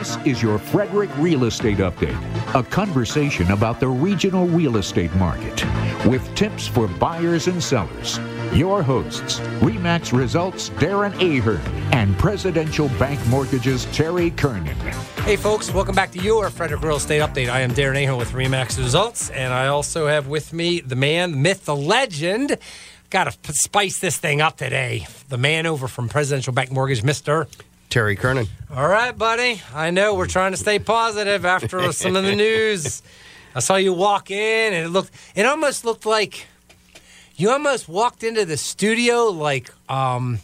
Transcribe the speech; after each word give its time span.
This 0.00 0.16
is 0.24 0.42
your 0.42 0.58
Frederick 0.58 1.10
Real 1.18 1.44
Estate 1.44 1.76
Update, 1.76 2.16
a 2.54 2.62
conversation 2.62 3.50
about 3.50 3.80
the 3.80 3.88
regional 3.88 4.46
real 4.46 4.78
estate 4.78 5.14
market 5.16 5.62
with 6.06 6.34
tips 6.34 6.66
for 6.66 6.88
buyers 6.88 7.48
and 7.48 7.62
sellers. 7.62 8.18
Your 8.54 8.82
hosts, 8.82 9.40
REMAX 9.60 10.16
Results 10.16 10.70
Darren 10.70 11.12
Ahern 11.20 11.60
and 11.92 12.18
Presidential 12.18 12.88
Bank 12.98 13.20
Mortgages 13.26 13.84
Terry 13.92 14.30
Kernan. 14.30 14.74
Hey, 15.26 15.36
folks, 15.36 15.70
welcome 15.70 15.94
back 15.94 16.12
to 16.12 16.18
your 16.18 16.48
Frederick 16.48 16.80
Real 16.80 16.96
Estate 16.96 17.20
Update. 17.20 17.50
I 17.50 17.60
am 17.60 17.72
Darren 17.72 18.02
Ahern 18.02 18.16
with 18.16 18.32
REMAX 18.32 18.78
Results, 18.78 19.28
and 19.28 19.52
I 19.52 19.66
also 19.66 20.06
have 20.06 20.28
with 20.28 20.54
me 20.54 20.80
the 20.80 20.96
man, 20.96 21.32
the 21.32 21.36
myth, 21.36 21.66
the 21.66 21.76
legend. 21.76 22.56
Got 23.10 23.34
to 23.42 23.52
spice 23.52 23.98
this 23.98 24.16
thing 24.16 24.40
up 24.40 24.56
today. 24.56 25.06
The 25.28 25.36
man 25.36 25.66
over 25.66 25.88
from 25.88 26.08
Presidential 26.08 26.54
Bank 26.54 26.72
Mortgage, 26.72 27.02
Mr. 27.02 27.48
Terry 27.90 28.14
Kernan. 28.14 28.46
All 28.72 28.86
right, 28.86 29.16
buddy. 29.16 29.60
I 29.74 29.90
know 29.90 30.14
we're 30.14 30.28
trying 30.28 30.52
to 30.52 30.56
stay 30.56 30.78
positive 30.78 31.44
after 31.44 31.92
some 31.92 32.14
of 32.14 32.22
the 32.22 32.36
news. 32.36 33.02
I 33.52 33.58
saw 33.58 33.74
you 33.74 33.92
walk 33.92 34.30
in, 34.30 34.72
and 34.72 34.86
it 34.86 34.90
looked, 34.90 35.10
it 35.34 35.44
almost 35.44 35.84
looked 35.84 36.06
like 36.06 36.46
you 37.34 37.50
almost 37.50 37.88
walked 37.88 38.22
into 38.22 38.44
the 38.44 38.56
studio 38.56 39.24
like 39.24 39.72
um, 39.88 40.38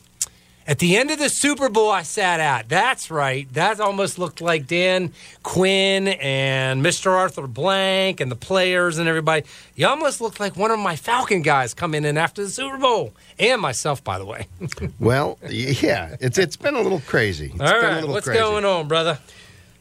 at 0.67 0.79
the 0.79 0.97
end 0.97 1.11
of 1.11 1.19
the 1.19 1.29
Super 1.29 1.69
Bowl 1.69 1.91
I 1.91 2.03
sat 2.03 2.41
at. 2.41 2.69
That's 2.69 3.11
right. 3.11 3.53
That 3.55 3.81
almost 3.81 4.19
looked 4.19 4.41
like 4.41 4.67
Dan 4.67 5.13
Quinn 5.43 6.09
and 6.09 6.85
Mr. 6.85 7.13
Arthur 7.13 7.47
Blank 7.47 8.21
and 8.21 8.31
the 8.31 8.37
players 8.37 8.99
and 8.99 9.09
everybody. 9.09 9.45
You 9.75 9.87
almost 9.87 10.21
looked 10.21 10.41
like 10.41 10.57
one 10.57 10.71
of 10.71 10.79
my 10.79 10.97
Falcon 10.97 11.43
guys 11.43 11.75
coming 11.75 12.05
in 12.05 12.19
after 12.19 12.43
the 12.43 12.51
Super 12.51 12.79
Bowl, 12.79 13.13
and 13.39 13.61
myself, 13.61 14.03
by 14.03 14.19
the 14.19 14.27
way. 14.27 14.47
well, 15.01 15.39
yeah, 15.49 16.17
it's 16.21 16.39
it's 16.39 16.57
been 16.57 16.75
a 16.75 16.81
little 16.81 17.01
crazy. 17.01 17.53
It's 17.55 17.61
All 17.61 17.81
right, 17.81 18.07
what's 18.07 18.27
crazy. 18.27 18.41
going 18.41 18.65
on, 18.65 18.89
brother? 18.89 19.19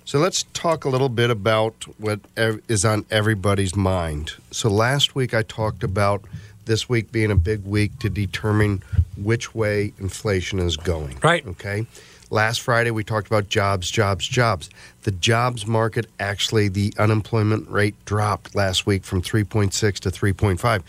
So 0.06 0.20
let's 0.20 0.44
talk 0.54 0.86
a 0.86 0.90
little 0.90 1.10
bit 1.10 1.32
about 1.32 1.74
what 1.98 2.20
is 2.38 2.86
on 2.86 3.06
everybody's 3.10 3.76
mind. 3.76 4.34
So 4.52 4.70
last 4.70 5.16
week 5.16 5.34
I 5.34 5.42
talked 5.42 5.84
about 5.84 6.24
this 6.66 6.90
week 6.90 7.12
being 7.12 7.32
a 7.32 7.36
big 7.36 7.64
week 7.66 7.98
to 8.00 8.10
determine 8.10 8.84
which 9.18 9.56
way 9.56 9.94
inflation 10.00 10.60
is 10.60 10.78
going. 10.78 11.18
Right. 11.24 11.46
Okay. 11.46 11.86
Last 12.30 12.62
Friday 12.62 12.92
we 12.92 13.04
talked 13.04 13.28
about 13.28 13.50
jobs, 13.50 13.90
jobs, 13.90 14.28
jobs. 14.28 14.70
The 15.04 15.12
jobs 15.12 15.68
market 15.68 16.08
actually 16.20 16.68
the 16.68 16.94
unemployment 16.98 17.70
rate 17.70 17.96
dropped 18.06 18.56
last 18.56 18.86
week 18.86 19.04
from 19.04 19.22
3.6 19.22 20.00
to 20.00 20.10
3.5. 20.10 20.84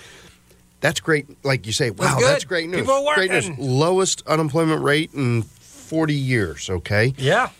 That's 0.80 1.00
great. 1.00 1.26
Like 1.44 1.66
you 1.66 1.72
say, 1.72 1.90
wow, 1.90 2.14
that's, 2.14 2.22
that's 2.22 2.44
great 2.44 2.68
news. 2.68 2.82
People 2.82 2.94
are 2.94 3.04
working. 3.04 3.28
Great 3.28 3.48
news. 3.48 3.58
Lowest 3.58 4.26
unemployment 4.26 4.82
rate 4.82 5.10
in 5.14 5.42
40 5.42 6.14
years, 6.14 6.70
okay? 6.70 7.14
Yeah. 7.16 7.50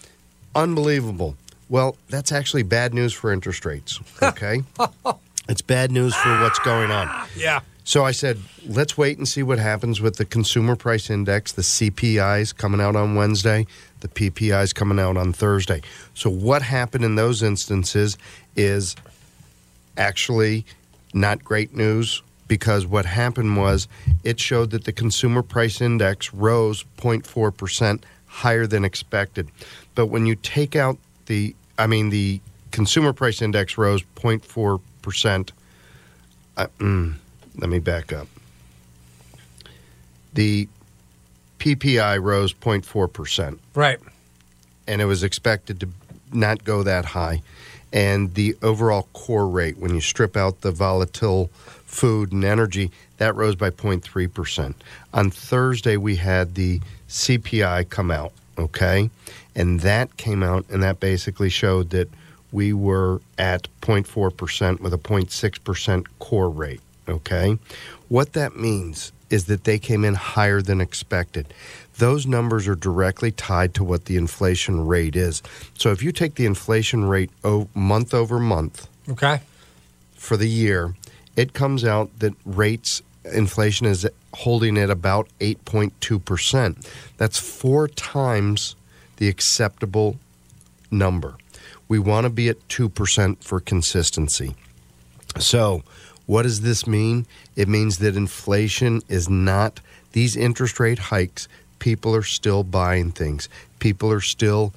Unbelievable. 0.55 1.37
Well, 1.69 1.97
that's 2.09 2.33
actually 2.33 2.63
bad 2.63 2.95
news 2.95 3.13
for 3.13 3.33
interest 3.33 3.65
rates, 3.65 4.01
okay? 4.23 4.63
it's 5.49 5.63
bad 5.63 5.91
news 5.91 6.15
for 6.15 6.41
what's 6.41 6.59
going 6.61 6.91
on. 6.91 7.27
Yeah. 7.37 7.61
So 7.87 8.05
I 8.05 8.11
said, 8.11 8.41
let's 8.67 8.99
wait 8.99 9.17
and 9.17 9.29
see 9.29 9.45
what 9.45 9.61
happens 9.61 10.01
with 10.01 10.17
the 10.17 10.25
consumer 10.25 10.75
price 10.75 11.09
index, 11.09 11.53
the 11.53 11.63
CPIs 11.63 12.55
coming 12.55 12.81
out 12.81 12.97
on 12.97 13.15
Wednesday, 13.15 13.65
the 14.01 14.09
PPIs 14.09 14.75
coming 14.75 14.99
out 14.99 15.17
on 15.17 15.33
Thursday. 15.33 15.83
So 16.13 16.29
what 16.29 16.63
happened 16.63 17.05
in 17.05 17.15
those 17.15 17.45
instances 17.45 18.19
is 18.57 18.97
actually 19.97 20.67
not 21.15 21.45
great 21.45 21.77
news 21.77 22.23
because 22.49 22.89
what 22.89 23.07
happened 23.07 23.57
was 23.57 23.87
it 24.25 24.41
showed 24.41 24.71
that 24.71 24.83
the 24.83 24.93
consumer 24.93 25.45
price 25.45 25.81
index 25.81 26.35
rose 26.35 26.85
0.4% 26.97 28.03
higher 28.27 28.67
than 28.67 28.85
expected. 28.85 29.49
But 29.95 30.07
when 30.07 30.27
you 30.27 30.35
take 30.35 30.75
out 30.75 30.99
the 31.27 31.55
I 31.79 31.87
mean 31.87 32.11
the 32.11 32.41
consumer 32.73 33.13
price 33.13 33.41
index 33.41 33.79
rose 33.79 34.03
0.4%. 34.17 35.51
Uh, 36.57 36.67
mm, 36.81 37.15
let 37.57 37.71
me 37.71 37.79
back 37.79 38.13
up. 38.13 38.29
The 40.35 40.69
PPI 41.59 42.23
rose 42.23 42.53
0.4%. 42.53 43.59
Right. 43.75 43.99
And 44.87 45.01
it 45.01 45.07
was 45.07 45.23
expected 45.23 45.81
to 45.81 45.89
not 46.33 46.65
go 46.65 46.83
that 46.83 47.05
high. 47.07 47.43
And 47.93 48.35
the 48.35 48.57
overall 48.63 49.09
core 49.13 49.49
rate, 49.49 49.79
when 49.79 49.95
you 49.95 50.01
strip 50.01 50.37
out 50.37 50.61
the 50.61 50.71
volatile 50.71 51.49
food 51.87 52.33
and 52.33 52.45
energy, 52.45 52.91
that 53.19 53.35
rose 53.35 53.55
by 53.55 53.71
0.3%. 53.71 54.75
On 55.15 55.31
Thursday, 55.31 55.97
we 55.97 56.17
had 56.17 56.55
the 56.55 56.81
CPI 57.09 57.89
come 57.89 58.11
out, 58.11 58.33
okay? 58.59 59.09
And 59.55 59.81
that 59.81 60.17
came 60.19 60.43
out, 60.43 60.67
and 60.69 60.83
that 60.83 61.01
basically 61.01 61.49
showed 61.49 61.91
that 61.91 62.11
we 62.53 62.73
were 62.73 63.21
at 63.39 63.69
0.4% 63.81 64.81
with 64.81 64.93
a 64.93 64.99
0.6% 64.99 66.07
core 66.19 66.51
rate. 66.51 66.81
Okay. 67.09 67.59
What 68.09 68.33
that 68.35 68.57
means 68.57 69.13
is 69.31 69.47
that 69.47 69.65
they 69.65 69.79
came 69.79 70.05
in 70.05 70.15
higher 70.15 70.63
than 70.63 70.81
expected. 70.81 71.53
Those 71.99 72.27
numbers 72.27 72.69
are 72.69 72.75
directly 72.75 73.31
tied 73.33 73.75
to 73.75 73.85
what 73.85 74.05
the 74.05 74.17
inflation 74.17 74.87
rate 74.87 75.17
is. 75.17 75.43
So 75.75 75.91
if 75.91 76.03
you 76.03 76.13
take 76.13 76.35
the 76.35 76.47
inflation 76.47 77.05
rate 77.05 77.31
month 77.75 78.15
over 78.15 78.39
month, 78.39 78.89
okay, 79.09 79.41
for 80.15 80.37
the 80.37 80.49
year, 80.49 80.95
it 81.37 81.53
comes 81.55 81.85
out 81.85 82.19
that 82.21 82.35
rates 82.45 83.03
inflation 83.33 83.87
is 83.87 84.07
holding 84.35 84.79
at 84.79 84.91
about 84.91 85.29
8.2%. 85.41 86.87
That's 87.17 87.39
four 87.39 87.89
times 87.89 88.77
the 89.17 89.29
acceptable 89.29 90.19
number. 90.91 91.37
We 91.89 91.99
want 91.99 92.25
to 92.25 92.31
be 92.31 92.49
at 92.49 92.69
2% 92.69 93.43
for 93.43 93.61
consistency. 93.61 94.55
So, 95.39 95.83
what 96.27 96.43
does 96.43 96.61
this 96.61 96.87
mean? 96.87 97.27
It 97.55 97.69
means 97.69 97.99
that 97.99 98.17
inflation 98.17 99.03
is 99.09 99.29
not 99.29 99.81
these 100.13 100.37
interest 100.37 100.79
rate 100.81 100.99
hikes. 100.99 101.49
People 101.79 102.15
are 102.15 102.23
still 102.23 102.65
buying 102.65 103.13
things. 103.13 103.49
People 103.79 104.11
are 104.13 104.21
still 104.21 104.73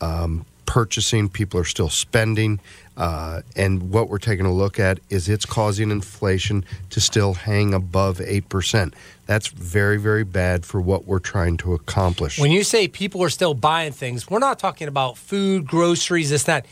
um, 0.00 0.44
purchasing. 0.66 1.28
People 1.28 1.58
are 1.58 1.64
still 1.64 1.88
spending. 1.88 2.60
Uh, 2.96 3.42
and 3.56 3.90
what 3.90 4.08
we're 4.08 4.18
taking 4.18 4.44
a 4.44 4.52
look 4.52 4.78
at 4.78 4.98
is 5.08 5.28
it's 5.28 5.46
causing 5.46 5.90
inflation 5.90 6.64
to 6.90 7.00
still 7.00 7.34
hang 7.34 7.72
above 7.72 8.18
8%. 8.18 8.92
That's 9.26 9.46
very, 9.48 9.98
very 9.98 10.24
bad 10.24 10.66
for 10.66 10.80
what 10.80 11.06
we're 11.06 11.20
trying 11.20 11.56
to 11.58 11.74
accomplish. 11.74 12.38
When 12.38 12.50
you 12.50 12.64
say 12.64 12.88
people 12.88 13.22
are 13.22 13.30
still 13.30 13.54
buying 13.54 13.92
things, 13.92 14.28
we're 14.28 14.40
not 14.40 14.58
talking 14.58 14.88
about 14.88 15.16
food, 15.16 15.66
groceries, 15.66 16.30
this, 16.30 16.42
that. 16.44 16.66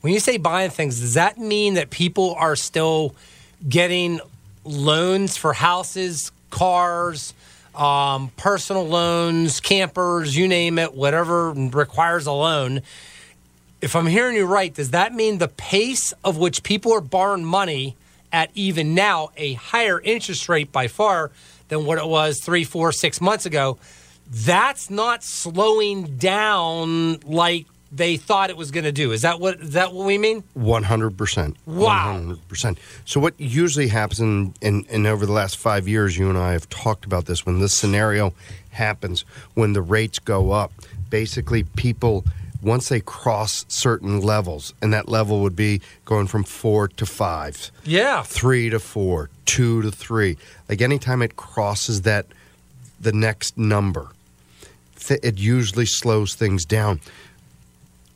When 0.00 0.12
you 0.12 0.20
say 0.20 0.36
buying 0.36 0.70
things, 0.70 1.00
does 1.00 1.14
that 1.14 1.38
mean 1.38 1.74
that 1.74 1.90
people 1.90 2.34
are 2.36 2.56
still 2.56 3.14
getting 3.68 4.20
loans 4.64 5.36
for 5.36 5.52
houses, 5.52 6.32
cars, 6.50 7.34
um, 7.74 8.30
personal 8.36 8.86
loans, 8.86 9.60
campers, 9.60 10.36
you 10.36 10.48
name 10.48 10.78
it, 10.78 10.94
whatever 10.94 11.52
requires 11.52 12.26
a 12.26 12.32
loan. 12.32 12.82
If 13.80 13.96
I'm 13.96 14.06
hearing 14.06 14.36
you 14.36 14.46
right, 14.46 14.72
does 14.72 14.90
that 14.90 15.14
mean 15.14 15.38
the 15.38 15.48
pace 15.48 16.12
of 16.24 16.36
which 16.36 16.62
people 16.62 16.92
are 16.92 17.00
borrowing 17.00 17.44
money 17.44 17.96
at 18.32 18.50
even 18.54 18.94
now 18.94 19.30
a 19.36 19.54
higher 19.54 20.00
interest 20.00 20.48
rate 20.48 20.70
by 20.70 20.88
far 20.88 21.30
than 21.68 21.84
what 21.84 21.98
it 21.98 22.06
was 22.06 22.40
three, 22.40 22.64
four, 22.64 22.92
six 22.92 23.20
months 23.20 23.46
ago? 23.46 23.78
That's 24.30 24.88
not 24.88 25.24
slowing 25.24 26.16
down 26.16 27.20
like 27.20 27.66
they 27.94 28.16
thought 28.16 28.48
it 28.48 28.56
was 28.56 28.70
going 28.70 28.84
to 28.84 28.92
do. 28.92 29.12
Is 29.12 29.22
that 29.22 29.38
what 29.38 29.60
is 29.60 29.72
that 29.72 29.92
what 29.92 30.06
we 30.06 30.16
mean? 30.16 30.42
One 30.54 30.82
hundred 30.82 31.16
percent. 31.18 31.56
Wow. 31.66 32.12
One 32.12 32.22
hundred 32.24 32.48
percent. 32.48 32.78
So 33.04 33.20
what 33.20 33.34
usually 33.38 33.88
happens 33.88 34.20
in, 34.20 34.54
in, 34.62 34.84
in 34.88 35.06
over 35.06 35.26
the 35.26 35.32
last 35.32 35.58
five 35.58 35.86
years, 35.86 36.16
you 36.16 36.28
and 36.30 36.38
I 36.38 36.52
have 36.52 36.68
talked 36.70 37.04
about 37.04 37.26
this. 37.26 37.44
When 37.44 37.60
this 37.60 37.76
scenario 37.76 38.32
happens, 38.70 39.24
when 39.54 39.74
the 39.74 39.82
rates 39.82 40.18
go 40.18 40.52
up, 40.52 40.72
basically 41.10 41.64
people 41.64 42.24
once 42.62 42.88
they 42.88 43.00
cross 43.00 43.66
certain 43.68 44.20
levels, 44.20 44.72
and 44.80 44.92
that 44.92 45.08
level 45.08 45.40
would 45.42 45.56
be 45.56 45.80
going 46.04 46.28
from 46.28 46.44
four 46.44 46.88
to 46.88 47.04
five, 47.04 47.70
yeah, 47.84 48.22
three 48.22 48.70
to 48.70 48.78
four, 48.78 49.28
two 49.44 49.82
to 49.82 49.90
three. 49.90 50.38
Like 50.68 50.80
anytime 50.80 51.20
it 51.22 51.36
crosses 51.36 52.02
that, 52.02 52.24
the 53.00 53.12
next 53.12 53.58
number, 53.58 54.08
it 55.10 55.38
usually 55.38 55.86
slows 55.86 56.34
things 56.34 56.64
down 56.64 57.00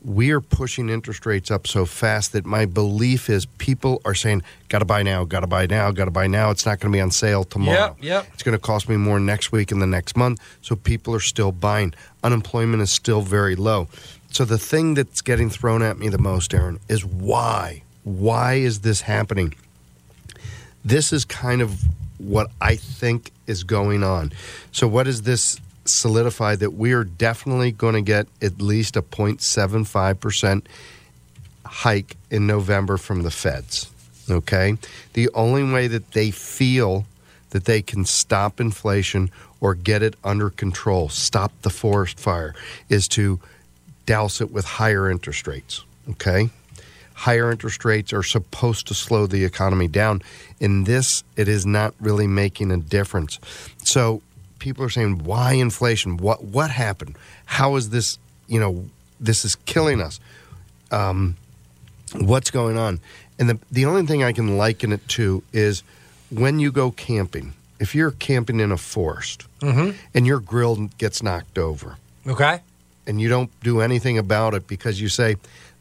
we 0.07 0.31
are 0.31 0.39
pushing 0.39 0.87
interest 0.87 1.25
rates 1.25 1.51
up 1.51 1.67
so 1.67 1.85
fast 1.85 2.31
that 2.31 2.45
my 2.45 2.65
belief 2.65 3.29
is 3.29 3.45
people 3.45 4.01
are 4.05 4.15
saying, 4.15 4.41
"Got 4.69 4.79
to 4.79 4.85
buy 4.85 5.03
now, 5.03 5.25
got 5.25 5.41
to 5.41 5.47
buy 5.47 5.65
now, 5.65 5.91
got 5.91 6.05
to 6.05 6.11
buy 6.11 6.27
now." 6.27 6.49
It's 6.49 6.65
not 6.65 6.79
going 6.79 6.93
to 6.93 6.95
be 6.95 7.01
on 7.01 7.11
sale 7.11 7.43
tomorrow. 7.43 7.77
Yep, 7.77 7.97
yep. 7.99 8.27
It's 8.33 8.41
going 8.41 8.57
to 8.57 8.61
cost 8.61 8.87
me 8.87 8.95
more 8.95 9.19
next 9.19 9.51
week 9.51 9.69
and 9.69 9.81
the 9.81 9.87
next 9.87 10.15
month. 10.15 10.39
So 10.61 10.77
people 10.77 11.13
are 11.13 11.19
still 11.19 11.51
buying. 11.51 11.93
Unemployment 12.23 12.81
is 12.81 12.89
still 12.89 13.21
very 13.21 13.57
low. 13.57 13.89
So 14.31 14.45
the 14.45 14.57
thing 14.57 14.93
that's 14.93 15.19
getting 15.19 15.49
thrown 15.49 15.81
at 15.81 15.97
me 15.99 16.07
the 16.07 16.17
most, 16.17 16.53
Aaron, 16.53 16.79
is 16.87 17.03
why? 17.03 17.83
Why 18.03 18.53
is 18.53 18.79
this 18.79 19.01
happening? 19.01 19.55
This 20.85 21.11
is 21.11 21.25
kind 21.25 21.61
of 21.61 21.81
what 22.17 22.49
I 22.61 22.77
think 22.77 23.31
is 23.45 23.65
going 23.65 24.03
on. 24.03 24.31
So 24.71 24.87
what 24.87 25.05
is 25.05 25.23
this 25.23 25.59
solidify 25.89 26.55
that 26.55 26.71
we 26.71 26.93
are 26.93 27.03
definitely 27.03 27.71
going 27.71 27.95
to 27.95 28.01
get 28.01 28.27
at 28.41 28.61
least 28.61 28.95
a 28.95 29.01
0.75% 29.01 30.61
hike 31.65 32.15
in 32.29 32.47
November 32.47 32.97
from 32.97 33.23
the 33.23 33.31
feds. 33.31 33.91
Okay? 34.29 34.77
The 35.13 35.29
only 35.33 35.63
way 35.63 35.87
that 35.87 36.11
they 36.11 36.31
feel 36.31 37.05
that 37.51 37.65
they 37.65 37.81
can 37.81 38.05
stop 38.05 38.59
inflation 38.59 39.31
or 39.59 39.73
get 39.73 40.03
it 40.03 40.15
under 40.23 40.49
control, 40.49 41.09
stop 41.09 41.51
the 41.61 41.69
forest 41.69 42.19
fire, 42.19 42.53
is 42.89 43.07
to 43.07 43.39
douse 44.05 44.41
it 44.41 44.51
with 44.51 44.65
higher 44.65 45.09
interest 45.09 45.47
rates. 45.47 45.83
Okay? 46.09 46.49
Higher 47.13 47.51
interest 47.51 47.83
rates 47.83 48.13
are 48.13 48.23
supposed 48.23 48.87
to 48.87 48.93
slow 48.93 49.25
the 49.25 49.43
economy 49.43 49.87
down. 49.87 50.21
In 50.59 50.83
this, 50.83 51.23
it 51.35 51.47
is 51.47 51.65
not 51.65 51.95
really 51.99 52.27
making 52.27 52.71
a 52.71 52.77
difference. 52.77 53.39
So 53.83 54.21
people 54.59 54.83
are 54.83 54.89
saying, 54.89 55.23
why 55.23 55.53
inflation? 55.53 56.17
What 56.17 56.43
what 56.43 56.69
happened? 56.71 57.15
How 57.45 57.75
is 57.75 57.89
this, 57.89 58.17
you 58.47 58.59
know, 58.59 58.85
this 59.19 59.45
is 59.45 59.55
killing 59.65 60.01
us? 60.01 60.19
Um, 60.91 61.35
what's 62.15 62.51
going 62.51 62.77
on? 62.77 62.99
And 63.39 63.49
the 63.49 63.59
the 63.71 63.85
only 63.85 64.05
thing 64.05 64.23
I 64.23 64.31
can 64.33 64.57
liken 64.57 64.91
it 64.91 65.07
to 65.09 65.43
is 65.53 65.83
when 66.29 66.59
you 66.59 66.71
go 66.71 66.91
camping. 66.91 67.53
If 67.79 67.93
you're 67.93 68.09
camping 68.11 68.59
in 68.59 68.71
a 68.71 68.77
forest 68.77 69.45
and 69.61 70.25
your 70.25 70.39
grill 70.39 70.87
gets 70.97 71.21
knocked 71.21 71.59
over, 71.59 71.97
Okay. 72.25 72.61
and 73.05 73.21
you 73.21 73.29
don't 73.29 73.51
do 73.61 73.81
anything 73.81 74.17
about 74.17 74.55
it 74.55 74.67
because 74.67 74.99
you 74.99 75.09
say 75.09 75.35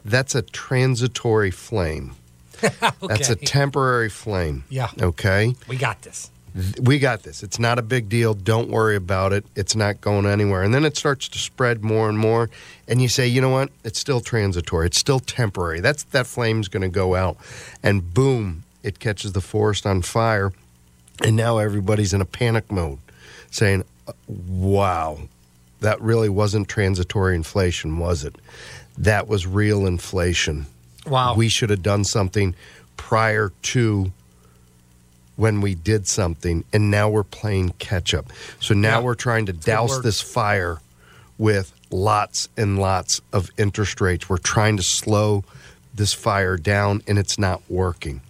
that's 0.04 0.34
a 0.34 0.42
transitory 0.42 1.50
flame. 1.50 2.12
That's 3.06 3.28
a 3.28 3.36
temporary 3.36 4.08
flame. 4.08 4.64
Yeah. 4.70 4.88
Okay. 5.00 5.54
We 5.68 5.76
got 5.76 6.00
this. 6.02 6.30
We 6.80 6.98
got 6.98 7.22
this. 7.22 7.42
It's 7.42 7.58
not 7.58 7.78
a 7.78 7.82
big 7.82 8.08
deal. 8.08 8.32
Don't 8.32 8.70
worry 8.70 8.96
about 8.96 9.32
it. 9.32 9.44
It's 9.54 9.76
not 9.76 10.00
going 10.00 10.24
anywhere. 10.24 10.62
And 10.62 10.72
then 10.72 10.84
it 10.84 10.96
starts 10.96 11.28
to 11.28 11.38
spread 11.38 11.84
more 11.84 12.08
and 12.08 12.18
more. 12.18 12.48
And 12.88 13.02
you 13.02 13.08
say, 13.08 13.26
you 13.26 13.40
know 13.40 13.50
what? 13.50 13.70
It's 13.84 13.98
still 13.98 14.20
transitory. 14.20 14.86
It's 14.86 14.98
still 14.98 15.20
temporary. 15.20 15.80
That's 15.80 16.04
that 16.04 16.26
flame's 16.26 16.68
going 16.68 16.82
to 16.82 16.88
go 16.88 17.14
out. 17.14 17.36
And 17.82 18.14
boom, 18.14 18.64
it 18.82 18.98
catches 18.98 19.32
the 19.32 19.40
forest 19.40 19.84
on 19.84 20.00
fire. 20.02 20.52
And 21.22 21.36
now 21.36 21.58
everybody's 21.58 22.14
in 22.14 22.20
a 22.20 22.26
panic 22.26 22.70
mode, 22.70 22.98
saying, 23.50 23.84
"Uh, 24.06 24.12
wow, 24.26 25.18
that 25.80 26.00
really 26.00 26.28
wasn't 26.28 26.68
transitory 26.68 27.34
inflation, 27.34 27.98
was 27.98 28.24
it? 28.24 28.36
That 28.98 29.28
was 29.28 29.46
real 29.46 29.86
inflation. 29.86 30.66
Wow. 31.06 31.34
We 31.34 31.48
should 31.48 31.70
have 31.70 31.82
done 31.82 32.04
something 32.04 32.54
prior 32.96 33.52
to 33.62 34.12
when 35.36 35.60
we 35.60 35.74
did 35.74 36.06
something, 36.08 36.64
and 36.72 36.90
now 36.90 37.08
we're 37.08 37.22
playing 37.22 37.70
catch 37.78 38.14
up. 38.14 38.26
So 38.60 38.74
now 38.74 38.98
Yeah. 38.98 39.04
we're 39.04 39.14
trying 39.14 39.46
to 39.46 39.52
douse 39.52 40.00
this 40.02 40.20
fire 40.20 40.80
with 41.38 41.72
lots 41.90 42.48
and 42.56 42.78
lots 42.78 43.20
of 43.32 43.50
interest 43.58 44.00
rates. 44.00 44.28
We're 44.28 44.38
trying 44.38 44.76
to 44.78 44.82
slow 44.82 45.44
this 45.94 46.12
fire 46.12 46.56
down, 46.56 47.02
and 47.06 47.18
it's 47.18 47.38
not 47.38 47.62
working. 47.68 48.22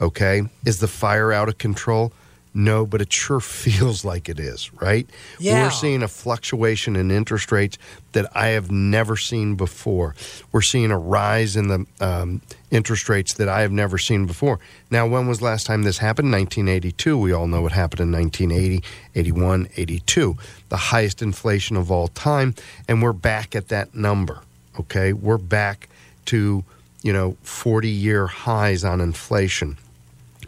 Okay? 0.00 0.42
Is 0.64 0.78
the 0.78 0.88
fire 0.88 1.32
out 1.32 1.48
of 1.48 1.58
control? 1.58 2.12
No, 2.58 2.84
but 2.84 3.00
it 3.00 3.12
sure 3.12 3.38
feels 3.64 4.04
like 4.04 4.28
it 4.28 4.40
is, 4.40 4.72
right? 4.74 5.08
Yeah. 5.38 5.62
We're 5.62 5.70
seeing 5.70 6.02
a 6.02 6.08
fluctuation 6.08 6.96
in 6.96 7.12
interest 7.12 7.52
rates 7.52 7.78
that 8.12 8.26
I 8.36 8.48
have 8.48 8.68
never 8.68 9.16
seen 9.16 9.54
before. 9.54 10.16
We're 10.50 10.62
seeing 10.62 10.90
a 10.90 10.98
rise 10.98 11.54
in 11.54 11.68
the 11.68 11.86
um, 12.00 12.42
interest 12.72 13.08
rates 13.08 13.34
that 13.34 13.48
I 13.48 13.60
have 13.60 13.70
never 13.70 13.96
seen 13.96 14.26
before. 14.26 14.58
Now, 14.90 15.06
when 15.06 15.28
was 15.28 15.40
last 15.40 15.66
time 15.68 15.84
this 15.84 15.98
happened? 15.98 16.32
1982. 16.32 17.16
We 17.16 17.32
all 17.32 17.46
know 17.46 17.62
what 17.62 17.70
happened 17.70 18.00
in 18.00 18.10
1980, 18.10 18.82
81, 19.14 19.68
82. 19.76 20.36
The 20.68 20.76
highest 20.76 21.22
inflation 21.22 21.76
of 21.76 21.92
all 21.92 22.08
time. 22.08 22.56
And 22.88 23.00
we're 23.00 23.12
back 23.12 23.54
at 23.54 23.68
that 23.68 23.94
number, 23.94 24.40
okay? 24.80 25.12
We're 25.12 25.38
back 25.38 25.88
to, 26.26 26.64
you 27.02 27.12
know, 27.12 27.36
40 27.44 27.88
year 27.88 28.26
highs 28.26 28.82
on 28.82 29.00
inflation. 29.00 29.76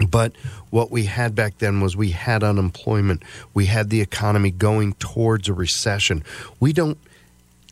But 0.09 0.33
what 0.71 0.91
we 0.91 1.05
had 1.05 1.35
back 1.35 1.59
then 1.59 1.81
was 1.81 1.97
we 1.97 2.11
had 2.11 2.43
unemployment. 2.43 3.23
We 3.53 3.67
had 3.67 3.91
the 3.91 4.01
economy 4.01 4.51
going 4.51 4.95
towards 4.95 5.49
a 5.49 5.53
recession. 5.53 6.25
We 6.59 6.73
don't 6.73 6.99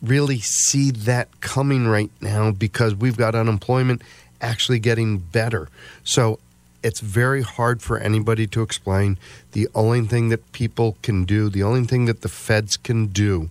really 0.03 0.39
see 0.41 0.91
that 0.91 1.41
coming 1.41 1.87
right 1.87 2.11
now 2.21 2.51
because 2.51 2.95
we've 2.95 3.17
got 3.17 3.35
unemployment 3.35 4.03
actually 4.41 4.79
getting 4.79 5.19
better. 5.19 5.69
So 6.05 6.39
it's 6.83 7.01
very 7.01 7.43
hard 7.43 7.83
for 7.83 7.99
anybody 7.99 8.47
to 8.49 8.63
explain. 8.63 9.19
The 9.53 9.69
only 9.75 10.03
thing 10.03 10.29
that 10.29 10.53
people 10.53 10.97
can 11.03 11.25
do, 11.25 11.49
the 11.49 11.63
only 11.63 11.85
thing 11.85 12.05
that 12.05 12.21
the 12.21 12.29
feds 12.29 12.77
can 12.77 13.07
do, 13.07 13.51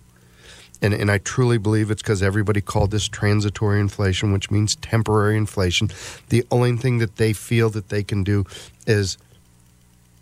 and, 0.80 0.94
and 0.94 1.10
I 1.10 1.18
truly 1.18 1.58
believe 1.58 1.90
it's 1.90 2.02
because 2.02 2.22
everybody 2.22 2.60
called 2.60 2.90
this 2.90 3.08
transitory 3.08 3.80
inflation, 3.80 4.32
which 4.32 4.50
means 4.50 4.76
temporary 4.76 5.36
inflation. 5.36 5.90
The 6.28 6.44
only 6.50 6.76
thing 6.76 6.98
that 6.98 7.16
they 7.16 7.32
feel 7.32 7.70
that 7.70 7.88
they 7.88 8.02
can 8.02 8.22
do 8.24 8.44
is 8.86 9.18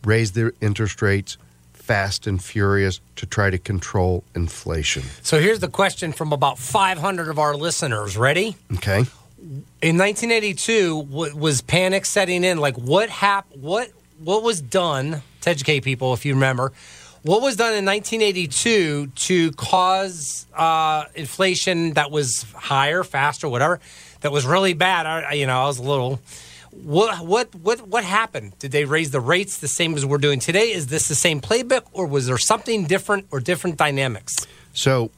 raise 0.04 0.32
their 0.32 0.52
interest 0.60 1.02
rates 1.02 1.36
fast 1.72 2.26
and 2.26 2.42
furious 2.42 3.00
to 3.16 3.26
try 3.26 3.48
to 3.50 3.58
control 3.58 4.24
inflation. 4.34 5.02
So 5.22 5.40
here's 5.40 5.60
the 5.60 5.68
question 5.68 6.12
from 6.12 6.32
about 6.32 6.58
500 6.58 7.28
of 7.28 7.38
our 7.38 7.54
listeners. 7.54 8.16
Ready? 8.16 8.56
Okay? 8.74 9.04
In 9.82 9.96
1982, 9.98 10.96
was 10.96 11.60
panic 11.60 12.04
setting 12.06 12.42
in? 12.42 12.58
Like 12.58 12.76
what 12.76 13.08
hap- 13.10 13.54
What 13.54 13.90
what 14.18 14.42
was 14.42 14.60
done 14.62 15.22
to 15.42 15.50
educate 15.50 15.80
people? 15.84 16.14
If 16.14 16.24
you 16.24 16.34
remember, 16.34 16.72
what 17.26 17.42
was 17.42 17.56
done 17.56 17.74
in 17.74 17.84
1982 17.84 19.08
to 19.08 19.52
cause 19.52 20.46
uh, 20.54 21.06
inflation 21.16 21.94
that 21.94 22.12
was 22.12 22.44
higher, 22.54 23.02
faster, 23.02 23.48
whatever, 23.48 23.80
that 24.20 24.30
was 24.30 24.46
really 24.46 24.74
bad? 24.74 25.06
I, 25.06 25.32
you 25.32 25.46
know, 25.46 25.62
I 25.62 25.66
was 25.66 25.78
a 25.78 25.82
little. 25.82 26.20
What 26.70 27.26
what 27.26 27.54
what 27.54 27.88
what 27.88 28.04
happened? 28.04 28.56
Did 28.58 28.70
they 28.70 28.84
raise 28.84 29.10
the 29.10 29.20
rates 29.20 29.58
the 29.58 29.68
same 29.68 29.94
as 29.94 30.04
we're 30.04 30.18
doing 30.18 30.40
today? 30.40 30.72
Is 30.72 30.88
this 30.88 31.08
the 31.08 31.14
same 31.14 31.40
playbook, 31.40 31.82
or 31.92 32.06
was 32.06 32.26
there 32.26 32.38
something 32.38 32.84
different 32.84 33.26
or 33.30 33.40
different 33.40 33.76
dynamics? 33.76 34.46
So, 34.74 35.10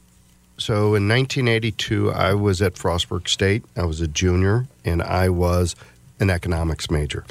so 0.57 0.95
in 0.95 1.07
1982, 1.07 2.11
I 2.11 2.33
was 2.33 2.61
at 2.61 2.75
Frostburg 2.75 3.27
State. 3.27 3.63
I 3.75 3.83
was 3.83 3.99
a 3.99 4.07
junior, 4.07 4.67
and 4.85 5.03
I 5.03 5.29
was 5.29 5.75
an 6.19 6.29
economics 6.29 6.89
major. 6.89 7.25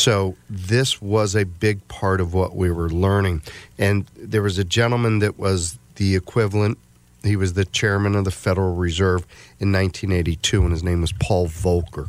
So 0.00 0.34
this 0.48 1.02
was 1.02 1.36
a 1.36 1.44
big 1.44 1.86
part 1.88 2.22
of 2.22 2.32
what 2.32 2.56
we 2.56 2.70
were 2.70 2.88
learning. 2.88 3.42
And 3.76 4.06
there 4.16 4.40
was 4.40 4.56
a 4.56 4.64
gentleman 4.64 5.18
that 5.18 5.38
was 5.38 5.78
the 5.96 6.16
equivalent. 6.16 6.78
He 7.22 7.36
was 7.36 7.52
the 7.52 7.66
chairman 7.66 8.14
of 8.14 8.24
the 8.24 8.30
Federal 8.30 8.76
Reserve 8.76 9.26
in 9.58 9.70
1982, 9.72 10.62
and 10.62 10.72
his 10.72 10.82
name 10.82 11.02
was 11.02 11.12
Paul 11.12 11.48
Volcker. 11.48 12.08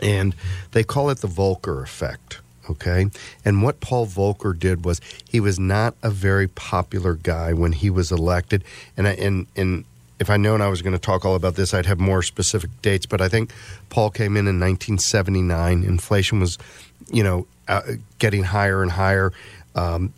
And 0.00 0.34
they 0.72 0.82
call 0.82 1.10
it 1.10 1.18
the 1.18 1.28
Volcker 1.28 1.82
effect. 1.82 2.40
Okay. 2.70 3.10
And 3.44 3.62
what 3.62 3.80
Paul 3.80 4.06
Volcker 4.06 4.58
did 4.58 4.86
was 4.86 5.02
he 5.28 5.40
was 5.40 5.58
not 5.58 5.94
a 6.02 6.08
very 6.08 6.48
popular 6.48 7.16
guy 7.16 7.52
when 7.52 7.72
he 7.72 7.90
was 7.90 8.10
elected. 8.10 8.64
And, 8.96 9.06
I, 9.06 9.12
and, 9.12 9.46
and 9.54 9.84
if 10.18 10.30
I 10.30 10.36
known 10.36 10.62
I 10.62 10.68
was 10.68 10.80
going 10.80 10.92
to 10.92 10.98
talk 10.98 11.24
all 11.24 11.34
about 11.34 11.56
this, 11.56 11.74
I'd 11.74 11.86
have 11.86 11.98
more 11.98 12.22
specific 12.22 12.70
dates. 12.80 13.04
But 13.04 13.20
I 13.20 13.28
think 13.28 13.52
Paul 13.90 14.10
came 14.10 14.36
in 14.36 14.46
in 14.46 14.58
1979. 14.58 15.82
Inflation 15.82 16.40
was, 16.40 16.56
you 17.10 17.22
know, 17.22 17.46
uh, 17.68 17.82
getting 18.18 18.42
higher 18.44 18.82
and 18.82 18.90
higher. 18.90 19.32
Um, 19.74 20.12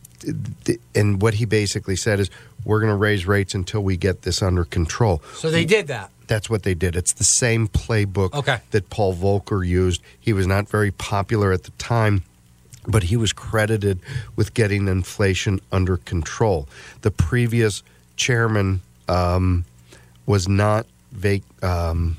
th- 0.64 0.80
and 0.94 1.20
what 1.22 1.34
he 1.34 1.44
basically 1.44 1.96
said 1.96 2.20
is, 2.20 2.30
we're 2.64 2.80
going 2.80 2.90
to 2.90 2.96
raise 2.96 3.26
rates 3.26 3.54
until 3.54 3.80
we 3.82 3.96
get 3.96 4.22
this 4.22 4.42
under 4.42 4.64
control. 4.64 5.22
So 5.34 5.50
they 5.50 5.64
did 5.64 5.86
that. 5.86 6.10
That's 6.26 6.50
what 6.50 6.64
they 6.64 6.74
did. 6.74 6.96
It's 6.96 7.12
the 7.12 7.22
same 7.24 7.68
playbook 7.68 8.34
Okay. 8.34 8.58
that 8.72 8.90
Paul 8.90 9.14
Volcker 9.14 9.64
used. 9.64 10.02
He 10.18 10.32
was 10.32 10.46
not 10.48 10.68
very 10.68 10.90
popular 10.90 11.52
at 11.52 11.62
the 11.62 11.70
time, 11.72 12.24
but 12.88 13.04
he 13.04 13.16
was 13.16 13.32
credited 13.32 14.00
with 14.34 14.52
getting 14.52 14.88
inflation 14.88 15.60
under 15.70 15.98
control. 15.98 16.68
The 17.02 17.12
previous 17.12 17.84
chairman 18.16 18.80
um, 19.08 19.64
was 20.26 20.48
not 20.48 20.86
vac- 21.12 21.42
um, 21.62 22.16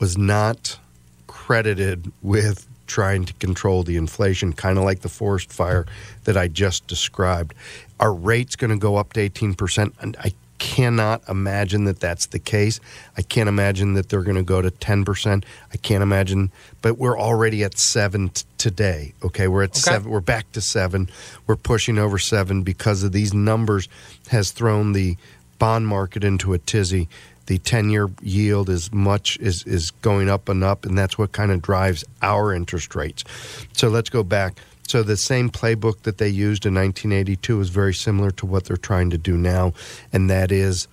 was 0.00 0.18
not 0.18 0.80
credited 1.28 2.10
with 2.22 2.66
trying 2.88 3.24
to 3.26 3.32
control 3.34 3.84
the 3.84 3.96
inflation, 3.96 4.52
kind 4.52 4.78
of 4.78 4.84
like 4.84 5.00
the 5.00 5.08
forest 5.08 5.52
fire 5.52 5.86
that 6.24 6.36
I 6.36 6.48
just 6.48 6.86
described. 6.88 7.54
Are 8.00 8.12
rates 8.12 8.56
going 8.56 8.70
to 8.70 8.76
go 8.76 8.96
up 8.96 9.12
to 9.12 9.28
18%? 9.28 9.92
And 10.00 10.16
I 10.18 10.32
cannot 10.58 11.22
imagine 11.28 11.84
that 11.84 12.00
that's 12.00 12.26
the 12.26 12.38
case. 12.40 12.80
I 13.16 13.22
can't 13.22 13.48
imagine 13.48 13.94
that 13.94 14.08
they're 14.08 14.24
going 14.24 14.36
to 14.36 14.42
go 14.42 14.60
to 14.60 14.70
10%. 14.72 15.44
I 15.72 15.76
can't 15.76 16.02
imagine, 16.02 16.50
but 16.82 16.98
we're 16.98 17.18
already 17.18 17.62
at 17.62 17.78
7 17.78 18.30
t- 18.30 18.44
today. 18.58 19.14
Okay, 19.22 19.46
we're 19.46 19.62
at 19.62 19.70
Okay. 19.70 19.80
7 19.80 20.10
we're 20.10 20.20
back 20.20 20.50
to 20.52 20.60
7. 20.60 21.08
We're 21.46 21.56
pushing 21.56 21.96
over 21.98 22.18
7 22.18 22.62
because 22.62 23.04
of 23.04 23.12
these 23.12 23.32
numbers 23.32 23.88
has 24.30 24.50
thrown 24.50 24.92
the 24.92 25.16
bond 25.60 25.86
market 25.86 26.24
into 26.24 26.52
a 26.54 26.58
tizzy 26.58 27.08
the 27.48 27.58
10-year 27.58 28.10
yield 28.20 28.68
is 28.68 28.92
much 28.92 29.38
is 29.38 29.64
is 29.64 29.90
going 29.90 30.28
up 30.28 30.50
and 30.50 30.62
up 30.62 30.84
and 30.84 30.96
that's 30.96 31.16
what 31.16 31.32
kind 31.32 31.50
of 31.50 31.62
drives 31.62 32.04
our 32.20 32.52
interest 32.52 32.94
rates. 32.94 33.24
So 33.72 33.88
let's 33.88 34.10
go 34.10 34.22
back. 34.22 34.58
So 34.86 35.02
the 35.02 35.16
same 35.16 35.50
playbook 35.50 36.02
that 36.02 36.18
they 36.18 36.28
used 36.28 36.66
in 36.66 36.74
1982 36.74 37.60
is 37.60 37.70
very 37.70 37.94
similar 37.94 38.30
to 38.32 38.46
what 38.46 38.64
they're 38.64 38.76
trying 38.76 39.10
to 39.10 39.18
do 39.18 39.36
now, 39.36 39.72
and 40.12 40.28
that 40.28 40.52
is 40.52 40.88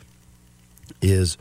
is 1.02 1.38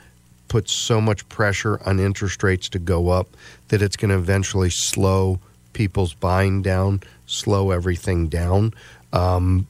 put 0.49 0.69
so 0.69 1.01
much 1.01 1.29
pressure 1.29 1.81
on 1.87 2.01
interest 2.01 2.43
rates 2.43 2.69
to 2.71 2.81
go 2.81 3.09
up 3.11 3.29
that 3.69 3.83
it's 3.83 3.97
going 3.97 4.11
to 4.11 4.17
eventually 4.17 4.71
slow 4.71 5.39
people's 5.73 6.15
buying 6.15 6.61
down, 6.61 7.01
slow 7.27 7.71
everything 7.71 8.27
down, 8.27 8.75
um, 9.13 9.67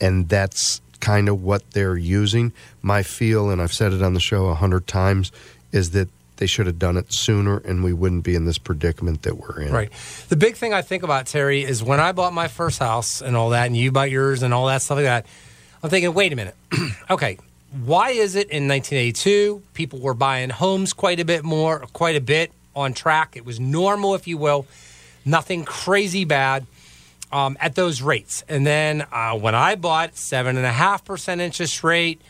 and 0.00 0.28
that's 0.28 0.80
kind 1.00 1.28
of 1.28 1.42
what 1.42 1.70
they're 1.72 1.96
using. 1.96 2.52
My 2.82 3.02
feel, 3.02 3.50
and 3.50 3.60
I've 3.60 3.72
said 3.72 3.92
it 3.92 4.02
on 4.02 4.14
the 4.14 4.20
show 4.20 4.46
a 4.46 4.54
hundred 4.54 4.86
times, 4.86 5.32
is 5.72 5.90
that 5.90 6.08
they 6.38 6.46
should 6.46 6.66
have 6.66 6.78
done 6.78 6.96
it 6.96 7.12
sooner 7.12 7.58
and 7.58 7.84
we 7.84 7.92
wouldn't 7.92 8.24
be 8.24 8.34
in 8.34 8.44
this 8.44 8.58
predicament 8.58 9.22
that 9.22 9.36
we're 9.36 9.60
in. 9.60 9.72
Right. 9.72 9.90
The 10.28 10.36
big 10.36 10.56
thing 10.56 10.72
I 10.72 10.82
think 10.82 11.02
about, 11.02 11.26
Terry, 11.26 11.64
is 11.64 11.82
when 11.82 12.00
I 12.00 12.12
bought 12.12 12.32
my 12.32 12.48
first 12.48 12.78
house 12.78 13.20
and 13.20 13.36
all 13.36 13.50
that, 13.50 13.66
and 13.66 13.76
you 13.76 13.92
bought 13.92 14.10
yours 14.10 14.42
and 14.42 14.54
all 14.54 14.66
that 14.66 14.82
stuff 14.82 14.96
like 14.96 15.04
that, 15.04 15.26
I'm 15.82 15.90
thinking, 15.90 16.14
wait 16.14 16.32
a 16.32 16.36
minute. 16.36 16.56
okay, 17.10 17.38
why 17.84 18.10
is 18.10 18.34
it 18.34 18.48
in 18.50 18.68
1982 18.68 19.62
people 19.74 19.98
were 19.98 20.14
buying 20.14 20.50
homes 20.50 20.92
quite 20.92 21.20
a 21.20 21.24
bit 21.24 21.44
more, 21.44 21.80
quite 21.92 22.16
a 22.16 22.20
bit 22.20 22.52
on 22.74 22.94
track? 22.94 23.36
It 23.36 23.44
was 23.44 23.60
normal, 23.60 24.14
if 24.14 24.26
you 24.26 24.38
will, 24.38 24.66
nothing 25.24 25.64
crazy 25.64 26.24
bad. 26.24 26.66
Um, 27.30 27.58
at 27.60 27.74
those 27.74 28.00
rates. 28.00 28.42
And 28.48 28.66
then 28.66 29.06
uh, 29.12 29.38
when 29.38 29.54
I 29.54 29.74
bought 29.74 30.16
seven 30.16 30.56
and 30.56 30.64
a 30.64 30.72
half 30.72 31.04
percent 31.04 31.42
interest 31.42 31.84
rate, 31.84 32.22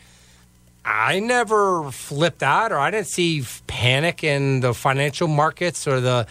I 0.83 1.19
never 1.19 1.91
flipped 1.91 2.43
out 2.43 2.71
or 2.71 2.79
I 2.79 2.91
didn't 2.91 3.07
see 3.07 3.45
panic 3.67 4.23
in 4.23 4.59
the 4.61 4.73
financial 4.73 5.27
markets 5.27 5.87
or 5.87 6.01
the 6.01 6.27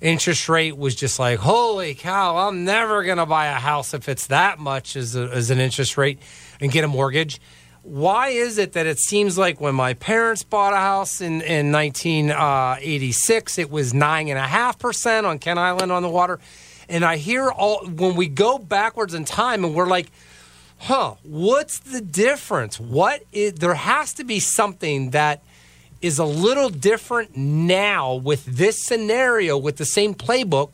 interest 0.00 0.48
rate 0.48 0.76
was 0.76 0.94
just 0.94 1.18
like, 1.18 1.38
holy 1.38 1.94
cow, 1.94 2.48
I'm 2.48 2.64
never 2.64 3.04
going 3.04 3.18
to 3.18 3.26
buy 3.26 3.46
a 3.46 3.54
house 3.54 3.94
if 3.94 4.08
it's 4.08 4.26
that 4.28 4.58
much 4.58 4.96
as, 4.96 5.14
a, 5.14 5.24
as 5.28 5.50
an 5.50 5.60
interest 5.60 5.96
rate 5.96 6.18
and 6.60 6.72
get 6.72 6.84
a 6.84 6.88
mortgage. 6.88 7.40
Why 7.82 8.28
is 8.28 8.58
it 8.58 8.72
that 8.72 8.86
it 8.86 8.98
seems 8.98 9.38
like 9.38 9.60
when 9.60 9.74
my 9.74 9.94
parents 9.94 10.42
bought 10.42 10.74
a 10.74 10.78
house 10.78 11.20
in, 11.20 11.40
in 11.42 11.72
1986, 11.72 13.58
it 13.58 13.70
was 13.70 13.92
9.5% 13.92 15.24
on 15.24 15.38
Kent 15.38 15.58
Island 15.58 15.90
on 15.90 16.02
the 16.02 16.08
water? 16.08 16.40
And 16.90 17.04
I 17.04 17.16
hear 17.16 17.50
all, 17.50 17.86
when 17.86 18.16
we 18.16 18.28
go 18.28 18.58
backwards 18.58 19.14
in 19.14 19.24
time 19.24 19.64
and 19.64 19.74
we're 19.74 19.86
like, 19.86 20.10
huh, 20.78 21.14
what's 21.22 21.78
the 21.78 22.00
difference? 22.00 22.80
What 22.80 23.22
is, 23.32 23.54
there 23.54 23.74
has 23.74 24.12
to 24.14 24.24
be 24.24 24.40
something 24.40 25.10
that 25.10 25.42
is 26.02 26.18
a 26.18 26.24
little 26.24 26.68
different 26.68 27.36
now 27.36 28.14
with 28.14 28.44
this 28.44 28.84
scenario 28.84 29.56
with 29.56 29.76
the 29.76 29.84
same 29.84 30.14
playbook 30.14 30.70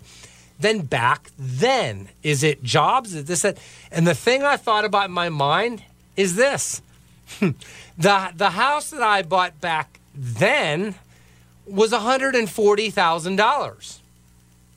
than 0.58 0.80
back 0.80 1.30
then. 1.38 2.08
Is 2.22 2.42
it 2.42 2.62
jobs? 2.62 3.14
Is 3.14 3.26
this 3.26 3.42
that? 3.42 3.58
And 3.90 4.06
the 4.06 4.14
thing 4.14 4.42
I 4.42 4.56
thought 4.56 4.86
about 4.86 5.06
in 5.06 5.12
my 5.12 5.28
mind 5.28 5.82
is 6.16 6.36
this. 6.36 6.80
the 7.40 8.32
the 8.34 8.50
house 8.50 8.90
that 8.90 9.02
I 9.02 9.22
bought 9.22 9.60
back 9.60 9.98
then 10.14 10.94
was 11.66 11.90
$140,000. 11.92 13.98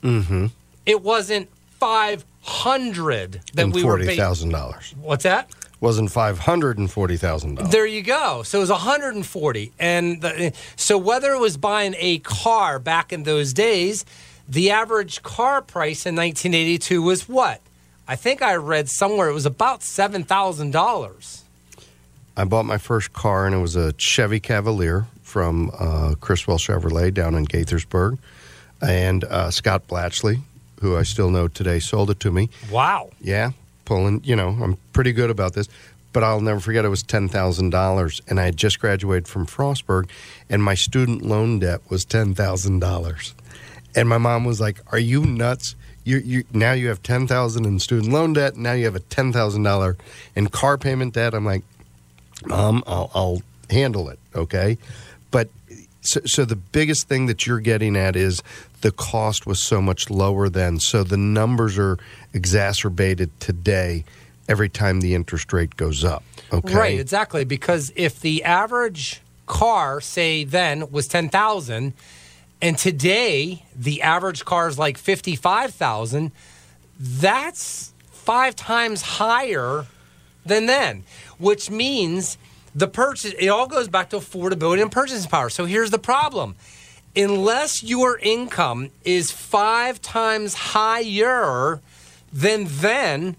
Mm-hmm. 0.02 0.46
It 0.90 1.02
wasn't 1.02 1.48
500 1.78 3.40
that 3.54 3.62
And 3.62 3.72
we 3.72 3.84
were 3.84 3.98
forty 3.98 4.16
thousand 4.16 4.50
dollars 4.50 4.94
What's 5.00 5.22
that? 5.22 5.48
wasn't 5.80 6.10
five 6.10 6.38
hundred 6.40 6.76
and 6.78 6.90
forty 6.90 7.16
thousand 7.16 7.54
dollars. 7.54 7.72
There 7.72 7.86
you 7.86 8.02
go. 8.02 8.42
So 8.42 8.58
it 8.58 8.60
was 8.60 8.70
140, 8.70 9.72
and 9.78 10.52
so 10.76 10.98
whether 10.98 11.32
it 11.32 11.40
was 11.40 11.56
buying 11.56 11.94
a 11.98 12.18
car 12.18 12.78
back 12.78 13.14
in 13.14 13.22
those 13.22 13.54
days, 13.54 14.04
the 14.46 14.70
average 14.72 15.22
car 15.22 15.62
price 15.62 16.04
in 16.04 16.14
1982 16.16 17.00
was 17.00 17.26
what? 17.28 17.62
I 18.06 18.14
think 18.16 18.42
I 18.42 18.56
read 18.56 18.90
somewhere 18.90 19.30
it 19.30 19.32
was 19.32 19.46
about 19.46 19.82
seven 19.82 20.22
thousand 20.24 20.72
dollars. 20.72 21.44
I 22.36 22.44
bought 22.44 22.66
my 22.66 22.78
first 22.78 23.12
car, 23.14 23.46
and 23.46 23.54
it 23.54 23.58
was 23.58 23.74
a 23.76 23.94
Chevy 23.94 24.38
Cavalier 24.40 25.06
from 25.22 25.70
uh, 25.78 26.14
Criswell 26.20 26.58
Chevrolet 26.58 27.12
down 27.14 27.34
in 27.34 27.46
Gaithersburg. 27.46 28.18
And 28.82 29.24
uh, 29.24 29.50
Scott 29.50 29.86
Blatchley, 29.88 30.40
who 30.80 30.96
I 30.96 31.02
still 31.02 31.30
know 31.30 31.48
today, 31.48 31.78
sold 31.78 32.10
it 32.10 32.20
to 32.20 32.30
me. 32.30 32.50
Wow. 32.70 33.10
Yeah, 33.20 33.52
pulling, 33.84 34.22
you 34.24 34.36
know, 34.36 34.48
I'm 34.62 34.76
pretty 34.92 35.12
good 35.12 35.30
about 35.30 35.54
this. 35.54 35.68
But 36.12 36.24
I'll 36.24 36.40
never 36.40 36.58
forget 36.58 36.84
it 36.84 36.88
was 36.88 37.04
$10,000. 37.04 38.20
And 38.28 38.40
I 38.40 38.44
had 38.44 38.56
just 38.56 38.80
graduated 38.80 39.28
from 39.28 39.46
Frostburg, 39.46 40.08
and 40.48 40.60
my 40.60 40.74
student 40.74 41.22
loan 41.22 41.60
debt 41.60 41.82
was 41.88 42.04
$10,000. 42.04 43.32
And 43.94 44.08
my 44.08 44.18
mom 44.18 44.44
was 44.44 44.60
like, 44.60 44.80
Are 44.92 44.98
you 44.98 45.24
nuts? 45.24 45.76
You, 46.04 46.18
you 46.18 46.44
now 46.52 46.72
you 46.72 46.88
have 46.88 47.02
ten 47.02 47.26
thousand 47.26 47.66
in 47.66 47.78
student 47.78 48.12
loan 48.12 48.32
debt. 48.32 48.56
Now 48.56 48.72
you 48.72 48.86
have 48.86 48.96
a 48.96 49.00
ten 49.00 49.32
thousand 49.32 49.64
dollar 49.64 49.96
in 50.34 50.48
car 50.48 50.78
payment 50.78 51.14
debt. 51.14 51.34
I'm 51.34 51.44
like, 51.44 51.62
Mom, 52.46 52.82
I'll, 52.86 53.10
I'll 53.14 53.42
handle 53.68 54.08
it. 54.08 54.18
Okay, 54.34 54.78
so, 56.02 56.20
so 56.24 56.44
the 56.44 56.56
biggest 56.56 57.08
thing 57.08 57.26
that 57.26 57.46
you're 57.46 57.60
getting 57.60 57.96
at 57.96 58.16
is 58.16 58.42
the 58.80 58.90
cost 58.90 59.46
was 59.46 59.62
so 59.62 59.82
much 59.82 60.10
lower 60.10 60.48
then. 60.48 60.78
So 60.80 61.04
the 61.04 61.16
numbers 61.16 61.78
are 61.78 61.98
exacerbated 62.32 63.38
today 63.40 64.04
every 64.48 64.68
time 64.68 65.00
the 65.00 65.14
interest 65.14 65.52
rate 65.52 65.76
goes 65.76 66.04
up. 66.04 66.24
Okay, 66.52 66.74
Right, 66.74 67.00
exactly. 67.00 67.44
Because 67.44 67.92
if 67.94 68.20
the 68.20 68.42
average 68.44 69.20
car, 69.46 70.00
say 70.00 70.44
then, 70.44 70.90
was 70.90 71.06
ten 71.06 71.28
thousand, 71.28 71.92
and 72.60 72.76
today 72.76 73.64
the 73.76 74.02
average 74.02 74.44
car 74.44 74.68
is 74.68 74.78
like 74.78 74.98
fifty 74.98 75.36
five 75.36 75.72
thousand, 75.72 76.32
that's 76.98 77.92
five 78.10 78.56
times 78.56 79.02
higher 79.02 79.86
than 80.44 80.66
then, 80.66 81.04
which 81.38 81.70
means 81.70 82.38
the 82.74 82.88
purchase. 82.88 83.34
It 83.38 83.48
all 83.48 83.66
goes 83.66 83.88
back 83.88 84.10
to 84.10 84.16
affordability 84.16 84.82
and 84.82 84.92
purchasing 84.92 85.30
power. 85.30 85.50
So 85.50 85.64
here's 85.64 85.90
the 85.90 85.98
problem. 85.98 86.54
Unless 87.16 87.82
your 87.82 88.18
income 88.18 88.90
is 89.04 89.30
five 89.30 90.00
times 90.00 90.54
higher 90.54 91.80
than 92.32 92.66
then, 92.68 93.36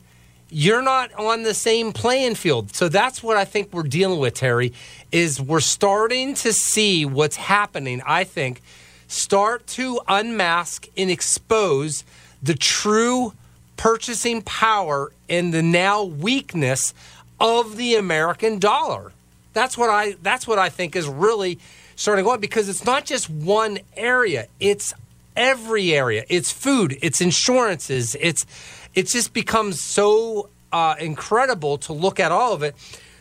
you're 0.49 0.81
not 0.81 1.13
on 1.13 1.43
the 1.43 1.53
same 1.53 1.93
playing 1.93 2.35
field. 2.35 2.75
So 2.75 2.89
that's 2.89 3.23
what 3.23 3.37
I 3.37 3.45
think 3.45 3.71
we're 3.71 3.83
dealing 3.83 4.19
with, 4.19 4.33
Terry, 4.33 4.73
is 5.11 5.41
we're 5.41 5.61
starting 5.61 6.33
to 6.35 6.51
see 6.51 7.05
what's 7.05 7.37
happening, 7.37 8.01
I 8.05 8.25
think, 8.25 8.61
start 9.07 9.65
to 9.67 10.01
unmask 10.09 10.87
and 10.97 11.09
expose 11.09 12.03
the 12.43 12.53
true 12.53 13.33
purchasing 13.77 14.41
power 14.41 15.13
and 15.29 15.53
the 15.53 15.61
now 15.61 16.03
weakness 16.03 16.93
of 17.39 17.77
the 17.77 17.95
American 17.95 18.59
dollar. 18.59 19.13
That's 19.53 19.77
what 19.77 19.89
I 19.89 20.13
that's 20.21 20.47
what 20.47 20.59
I 20.59 20.69
think 20.69 20.95
is 20.95 21.07
really 21.07 21.59
starting 21.95 22.23
to 22.23 22.27
go 22.27 22.33
on 22.33 22.39
because 22.39 22.69
it's 22.69 22.85
not 22.85 23.05
just 23.05 23.29
one 23.29 23.79
area. 23.95 24.47
It's 24.59 24.93
every 25.35 25.93
area. 25.93 26.25
It's 26.29 26.51
food, 26.51 26.97
it's 27.01 27.21
insurances, 27.21 28.15
it's 28.19 28.45
it 28.93 29.07
just 29.07 29.33
becomes 29.33 29.81
so 29.81 30.49
uh, 30.71 30.95
incredible 30.99 31.77
to 31.79 31.93
look 31.93 32.19
at 32.19 32.31
all 32.31 32.53
of 32.53 32.63
it. 32.63 32.75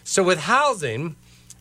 So 0.04 0.22
with 0.22 0.40
housing, 0.40 1.16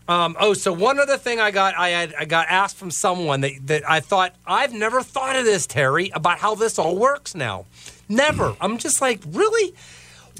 um, 0.07 0.35
oh, 0.39 0.53
so 0.53 0.73
one 0.73 0.99
other 0.99 1.17
thing 1.17 1.39
I 1.39 1.51
got 1.51 1.75
I 1.77 1.89
had 1.89 2.13
I 2.17 2.25
got 2.25 2.47
asked 2.49 2.77
from 2.77 2.91
someone 2.91 3.41
that, 3.41 3.51
that 3.65 3.89
I 3.89 3.99
thought 3.99 4.33
I've 4.45 4.73
never 4.73 5.03
thought 5.03 5.35
of 5.35 5.45
this, 5.45 5.67
Terry, 5.67 6.09
about 6.13 6.39
how 6.39 6.55
this 6.55 6.79
all 6.79 6.97
works 6.97 7.35
now. 7.35 7.65
Never. 8.07 8.55
I'm 8.61 8.77
just 8.77 9.01
like, 9.01 9.21
really? 9.27 9.73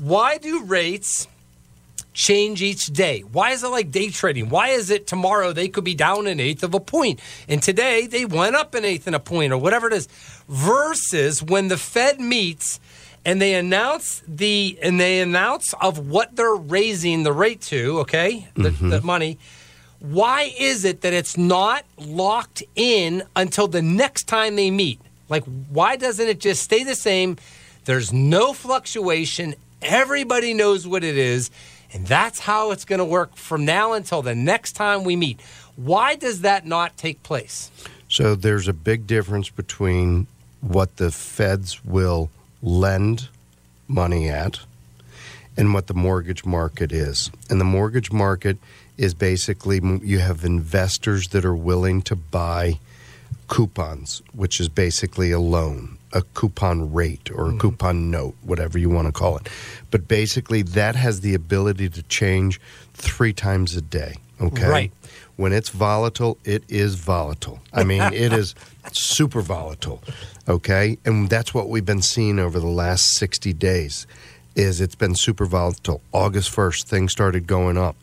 Why 0.01 0.37
do 0.37 0.63
rates 0.63 1.27
change 2.19 2.61
each 2.61 2.87
day? 2.87 3.21
Why 3.21 3.51
is 3.51 3.63
it 3.63 3.69
like 3.69 3.91
day 3.91 4.09
trading? 4.09 4.49
Why 4.49 4.69
is 4.69 4.89
it 4.89 5.07
tomorrow 5.07 5.53
they 5.53 5.69
could 5.69 5.85
be 5.85 5.95
down 5.95 6.27
an 6.27 6.41
eighth 6.41 6.63
of 6.63 6.73
a 6.73 6.79
point 6.79 7.21
and 7.47 7.63
today 7.63 8.07
they 8.07 8.25
went 8.25 8.57
up 8.57 8.75
an 8.75 8.83
eighth 8.83 9.07
and 9.07 9.15
a 9.15 9.21
point 9.21 9.53
or 9.53 9.57
whatever 9.57 9.87
it 9.87 9.93
is? 9.93 10.07
Versus 10.49 11.41
when 11.41 11.69
the 11.69 11.77
Fed 11.77 12.19
meets 12.19 12.81
and 13.23 13.41
they 13.41 13.53
announce 13.53 14.21
the 14.27 14.77
and 14.81 14.99
they 14.99 15.21
announce 15.21 15.73
of 15.79 16.09
what 16.09 16.35
they're 16.35 16.55
raising 16.55 17.23
the 17.23 17.31
rate 17.31 17.61
to, 17.61 17.99
okay, 17.99 18.49
the, 18.55 18.63
the 18.63 18.69
mm-hmm. 18.69 19.05
money. 19.05 19.39
Why 20.01 20.53
is 20.59 20.83
it 20.83 21.01
that 21.01 21.13
it's 21.13 21.37
not 21.37 21.85
locked 21.97 22.63
in 22.75 23.23
until 23.35 23.69
the 23.69 23.81
next 23.81 24.27
time 24.27 24.57
they 24.57 24.71
meet? 24.71 24.99
Like, 25.29 25.45
why 25.69 25.95
doesn't 25.95 26.27
it 26.27 26.41
just 26.41 26.63
stay 26.63 26.83
the 26.83 26.95
same? 26.95 27.37
There's 27.85 28.11
no 28.11 28.51
fluctuation. 28.51 29.55
Everybody 29.81 30.53
knows 30.53 30.85
what 30.85 31.05
it 31.05 31.17
is. 31.17 31.49
And 31.93 32.05
that's 32.05 32.39
how 32.39 32.71
it's 32.71 32.85
going 32.85 32.99
to 32.99 33.05
work 33.05 33.35
from 33.35 33.65
now 33.65 33.93
until 33.93 34.21
the 34.21 34.35
next 34.35 34.73
time 34.73 35.03
we 35.03 35.15
meet. 35.15 35.41
Why 35.75 36.15
does 36.15 36.41
that 36.41 36.65
not 36.65 36.97
take 36.97 37.23
place? 37.23 37.71
So 38.07 38.35
there's 38.35 38.67
a 38.67 38.73
big 38.73 39.07
difference 39.07 39.49
between 39.49 40.27
what 40.61 40.97
the 40.97 41.11
feds 41.11 41.83
will 41.85 42.29
lend 42.61 43.29
money 43.87 44.29
at 44.29 44.59
and 45.55 45.73
what 45.73 45.87
the 45.87 45.93
mortgage 45.93 46.45
market 46.45 46.91
is. 46.91 47.31
And 47.49 47.59
the 47.59 47.65
mortgage 47.65 48.11
market 48.11 48.57
is 48.97 49.13
basically 49.13 49.79
you 50.03 50.19
have 50.19 50.43
investors 50.43 51.29
that 51.29 51.45
are 51.45 51.55
willing 51.55 52.01
to 52.03 52.15
buy 52.15 52.79
coupons, 53.47 54.21
which 54.33 54.59
is 54.59 54.69
basically 54.69 55.31
a 55.31 55.39
loan. 55.39 55.98
A 56.13 56.21
coupon 56.21 56.93
rate 56.93 57.29
or 57.31 57.47
a 57.47 57.51
hmm. 57.51 57.59
coupon 57.59 58.11
note, 58.11 58.35
whatever 58.43 58.77
you 58.77 58.89
want 58.89 59.07
to 59.07 59.11
call 59.11 59.37
it. 59.37 59.49
But 59.91 60.07
basically, 60.07 60.61
that 60.61 60.95
has 60.95 61.21
the 61.21 61.33
ability 61.33 61.89
to 61.89 62.03
change 62.03 62.59
three 62.93 63.33
times 63.33 63.75
a 63.75 63.81
day. 63.81 64.15
Okay. 64.41 64.67
Right. 64.67 64.91
When 65.35 65.53
it's 65.53 65.69
volatile, 65.69 66.37
it 66.43 66.63
is 66.67 66.95
volatile. 66.95 67.59
I 67.73 67.83
mean, 67.83 68.01
it 68.13 68.33
is 68.33 68.55
super 68.91 69.41
volatile. 69.41 70.01
Okay. 70.47 70.97
And 71.05 71.29
that's 71.29 71.53
what 71.53 71.69
we've 71.69 71.85
been 71.85 72.01
seeing 72.01 72.39
over 72.39 72.59
the 72.59 72.67
last 72.67 73.15
60 73.15 73.53
days 73.53 74.07
is 74.55 74.81
it's 74.81 74.95
been 74.95 75.15
super 75.15 75.45
volatile. 75.45 76.01
August 76.11 76.53
1st, 76.53 76.83
things 76.83 77.11
started 77.11 77.47
going 77.47 77.77
up. 77.77 77.95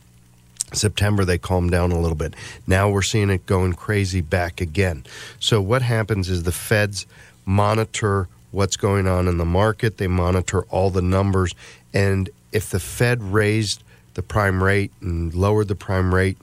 September 0.73 1.23
they 1.23 1.37
calmed 1.37 1.71
down 1.71 1.91
a 1.91 1.99
little 1.99 2.17
bit. 2.17 2.35
Now 2.65 2.89
we're 2.89 3.01
seeing 3.01 3.29
it 3.29 3.45
going 3.45 3.73
crazy 3.73 4.21
back 4.21 4.59
again. 4.59 5.05
So 5.39 5.61
what 5.61 5.81
happens 5.81 6.29
is 6.29 6.43
the 6.43 6.51
feds 6.51 7.05
monitor 7.47 8.27
what's 8.51 8.77
going 8.77 9.07
on 9.07 9.27
in 9.27 9.37
the 9.37 9.45
market, 9.45 9.97
they 9.97 10.07
monitor 10.07 10.63
all 10.63 10.89
the 10.91 11.01
numbers. 11.01 11.55
And 11.93 12.29
if 12.51 12.69
the 12.69 12.79
Fed 12.79 13.23
raised 13.23 13.83
the 14.13 14.21
prime 14.21 14.63
rate 14.63 14.91
and 15.01 15.33
lowered 15.33 15.67
the 15.67 15.75
prime 15.75 16.13
rate 16.13 16.37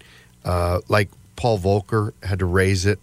uh, 0.45 0.81
like 0.89 1.09
Paul 1.37 1.59
Volcker 1.59 2.13
had 2.23 2.39
to 2.41 2.47
raise 2.47 2.87
it 2.87 2.99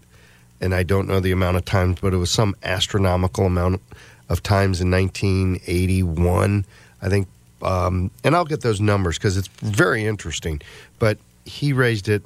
and 0.62 0.74
I 0.74 0.84
don't 0.84 1.08
know 1.08 1.20
the 1.20 1.32
amount 1.32 1.58
of 1.58 1.66
times 1.66 2.00
but 2.00 2.14
it 2.14 2.18
was 2.18 2.32
some 2.32 2.56
astronomical 2.64 3.46
amount 3.46 3.82
of 4.30 4.42
times 4.42 4.80
in 4.80 4.90
1981 4.90 6.66
I 7.02 7.10
think. 7.10 7.28
Um, 7.62 8.12
and 8.24 8.36
I'll 8.36 8.46
get 8.46 8.62
those 8.62 8.80
numbers 8.82 9.18
because 9.18 9.38
it's 9.38 9.48
very 9.48 10.06
interesting. 10.06 10.62
But 11.00 11.18
he 11.46 11.74
raised 11.74 12.10
it 12.10 12.24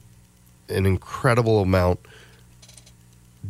an 0.69 0.85
incredible 0.85 1.61
amount 1.61 1.99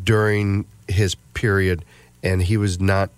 during 0.04 0.66
his 0.88 1.16
period, 1.34 1.84
and 2.26 2.42
he 2.42 2.58
was 2.58 2.82
not, 2.82 3.12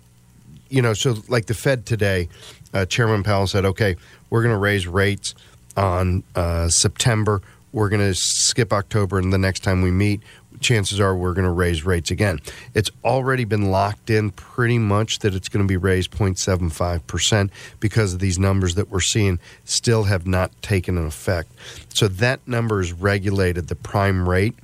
you 0.68 0.82
know, 0.82 0.92
so 0.92 1.16
like 1.28 1.46
the 1.46 1.54
Fed 1.54 1.86
today, 1.86 2.28
uh, 2.74 2.84
Chairman 2.84 3.24
Powell 3.24 3.46
said, 3.46 3.64
okay, 3.64 3.96
we're 4.30 4.42
going 4.42 4.54
to 4.54 4.58
raise 4.58 4.86
rates 4.86 5.34
on 5.76 6.22
uh, 6.36 6.68
September. 6.68 7.40
We're 7.72 7.88
going 7.88 8.06
to 8.06 8.14
skip 8.14 8.72
October, 8.72 9.18
and 9.18 9.32
the 9.32 9.38
next 9.38 9.60
time 9.60 9.82
we 9.82 9.90
meet, 9.90 10.20
chances 10.60 11.00
are 11.00 11.16
we're 11.16 11.32
going 11.32 11.46
to 11.46 11.50
raise 11.50 11.84
rates 11.84 12.10
again. 12.10 12.40
It's 12.74 12.90
already 13.04 13.44
been 13.44 13.70
locked 13.70 14.10
in 14.10 14.30
pretty 14.30 14.78
much 14.78 15.20
that 15.20 15.34
it's 15.34 15.48
going 15.48 15.64
to 15.64 15.68
be 15.68 15.76
raised 15.76 16.10
0.75% 16.10 17.50
because 17.80 18.12
of 18.12 18.20
these 18.20 18.38
numbers 18.38 18.74
that 18.74 18.90
we're 18.90 19.00
seeing 19.00 19.38
still 19.64 20.04
have 20.04 20.26
not 20.26 20.50
taken 20.60 20.98
an 20.98 21.06
effect. 21.06 21.50
So 21.94 22.08
that 22.08 22.46
number 22.46 22.80
is 22.80 22.92
regulated, 22.92 23.68
the 23.68 23.76
prime 23.76 24.28
rate. 24.28 24.54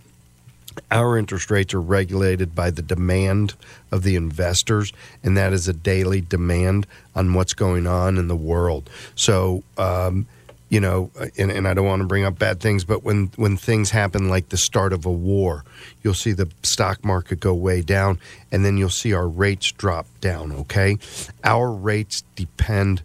Our 0.91 1.19
interest 1.19 1.51
rates 1.51 1.75
are 1.75 1.81
regulated 1.81 2.55
by 2.55 2.71
the 2.71 2.83
demand 2.83 3.55
of 3.91 4.03
the 4.03 4.17
investors, 4.17 4.93
and 5.23 5.37
that 5.37 5.53
is 5.53 5.69
a 5.69 5.73
daily 5.73 6.21
demand 6.21 6.87
on 7.15 7.35
what's 7.35 7.55
going 7.55 7.87
on 7.87 8.19
in 8.19 8.29
the 8.29 8.37
world. 8.37 8.89
So, 9.15 9.63
um, 9.79 10.27
you 10.69 10.81
know, 10.81 11.11
and, 11.39 11.53
and, 11.53 11.69
I 11.69 11.75
don't 11.75 11.87
want 11.87 12.01
to 12.01 12.09
bring 12.09 12.25
up 12.25 12.39
bad 12.39 12.59
things, 12.59 12.85
but 12.85 13.05
when, 13.05 13.31
when 13.37 13.57
things 13.57 13.91
happen 13.91 14.29
like 14.29 14.49
the 14.49 14.57
start 14.57 14.93
of 14.93 15.07
a 15.07 15.13
war, 15.13 15.63
you'll 16.03 16.15
see 16.15 16.33
the 16.33 16.51
stock 16.65 17.05
market 17.05 17.39
go 17.39 17.55
way 17.55 17.81
down, 17.81 18.19
and 18.51 18.65
then 18.65 18.77
you'll 18.77 18.89
see 18.89 19.13
our 19.13 19.29
rates 19.29 19.71
drop 19.71 20.07
down, 20.21 20.51
okay? 20.51 20.99
Our 21.45 21.71
rates 21.71 22.25
depend, 22.35 23.03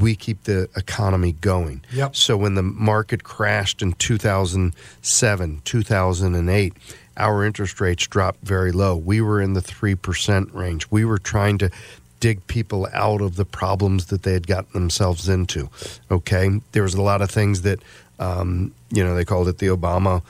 we 0.00 0.16
keep 0.16 0.44
the 0.44 0.68
economy 0.76 1.32
going. 1.32 1.82
Yep. 1.92 2.16
So 2.16 2.36
when 2.36 2.54
the 2.54 2.62
market 2.62 3.22
crashed 3.22 3.82
in 3.82 3.92
2007, 3.92 5.62
2008, 5.64 6.72
our 7.16 7.44
interest 7.44 7.80
rates 7.80 8.06
dropped 8.06 8.40
very 8.42 8.72
low. 8.72 8.96
We 8.96 9.20
were 9.20 9.40
in 9.40 9.52
the 9.52 9.60
3% 9.60 10.54
range. 10.54 10.90
We 10.90 11.04
were 11.04 11.18
trying 11.18 11.58
to 11.58 11.70
dig 12.18 12.46
people 12.46 12.88
out 12.92 13.20
of 13.20 13.36
the 13.36 13.44
problems 13.44 14.06
that 14.06 14.22
they 14.22 14.32
had 14.32 14.46
gotten 14.46 14.72
themselves 14.72 15.28
into. 15.28 15.70
Okay, 16.10 16.60
there 16.72 16.82
was 16.82 16.94
a 16.94 17.02
lot 17.02 17.22
of 17.22 17.30
things 17.30 17.62
that 17.62 17.80
um, 18.18 18.74
you 18.90 19.02
know 19.02 19.14
they 19.14 19.24
called 19.24 19.48
it 19.48 19.58
the 19.58 19.68
Obama 19.68 20.22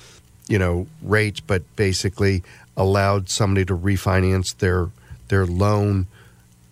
you 0.51 0.59
know 0.59 0.87
rates, 1.03 1.41
but 1.41 1.63
basically 1.77 2.43
allowed 2.77 3.31
somebody 3.31 3.65
to 3.65 3.77
refinance 3.77 4.57
their 4.59 4.91
their 5.29 5.47
loan 5.47 6.07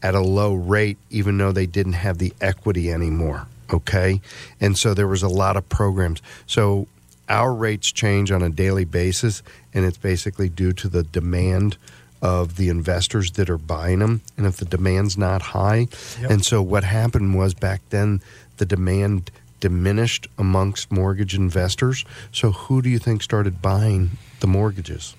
at 0.03 0.15
a 0.15 0.21
low 0.21 0.55
rate, 0.55 0.99
even 1.11 1.39
though 1.39 1.53
they 1.53 1.67
didn't 1.67 1.95
have 1.95 2.19
the 2.19 2.33
equity 2.41 2.91
anymore. 2.93 3.47
Okay, 3.73 4.21
and 4.61 4.79
so 4.79 4.95
there 4.95 5.09
was 5.09 5.23
a 5.23 5.29
lot 5.29 5.57
of 5.57 5.69
programs. 5.69 6.23
So 6.47 6.87
our 7.29 7.53
rates 7.53 7.93
change 7.93 8.31
on 8.33 8.43
a 8.43 8.49
daily 8.49 8.87
basis, 8.87 9.43
and 9.75 9.85
it's 9.85 9.99
basically 9.99 10.49
due 10.49 10.73
to 10.75 10.89
the 10.89 11.03
demand 11.03 11.77
of 12.23 12.57
the 12.57 12.69
investors 12.69 13.33
that 13.33 13.49
are 13.49 13.59
buying 13.59 14.01
them 14.01 14.21
and 14.37 14.45
if 14.45 14.57
the 14.57 14.65
demand's 14.65 15.17
not 15.17 15.41
high 15.41 15.87
Yep. 16.21 16.31
and 16.33 16.45
so 16.45 16.61
what 16.61 16.83
happened 16.83 17.37
was 17.39 17.55
back 17.55 17.81
then 17.91 18.21
the 18.57 18.67
demand 18.67 19.31
diminished 19.61 20.27
amongst 20.37 20.91
mortgage 20.91 21.37
investors 21.37 22.05
so 22.33 22.51
who 22.51 22.83
do 22.83 22.89
you 22.89 22.99
think 22.99 23.23
started 23.23 23.63
buying 23.63 24.11
the 24.41 24.49
mortgages 24.49 25.15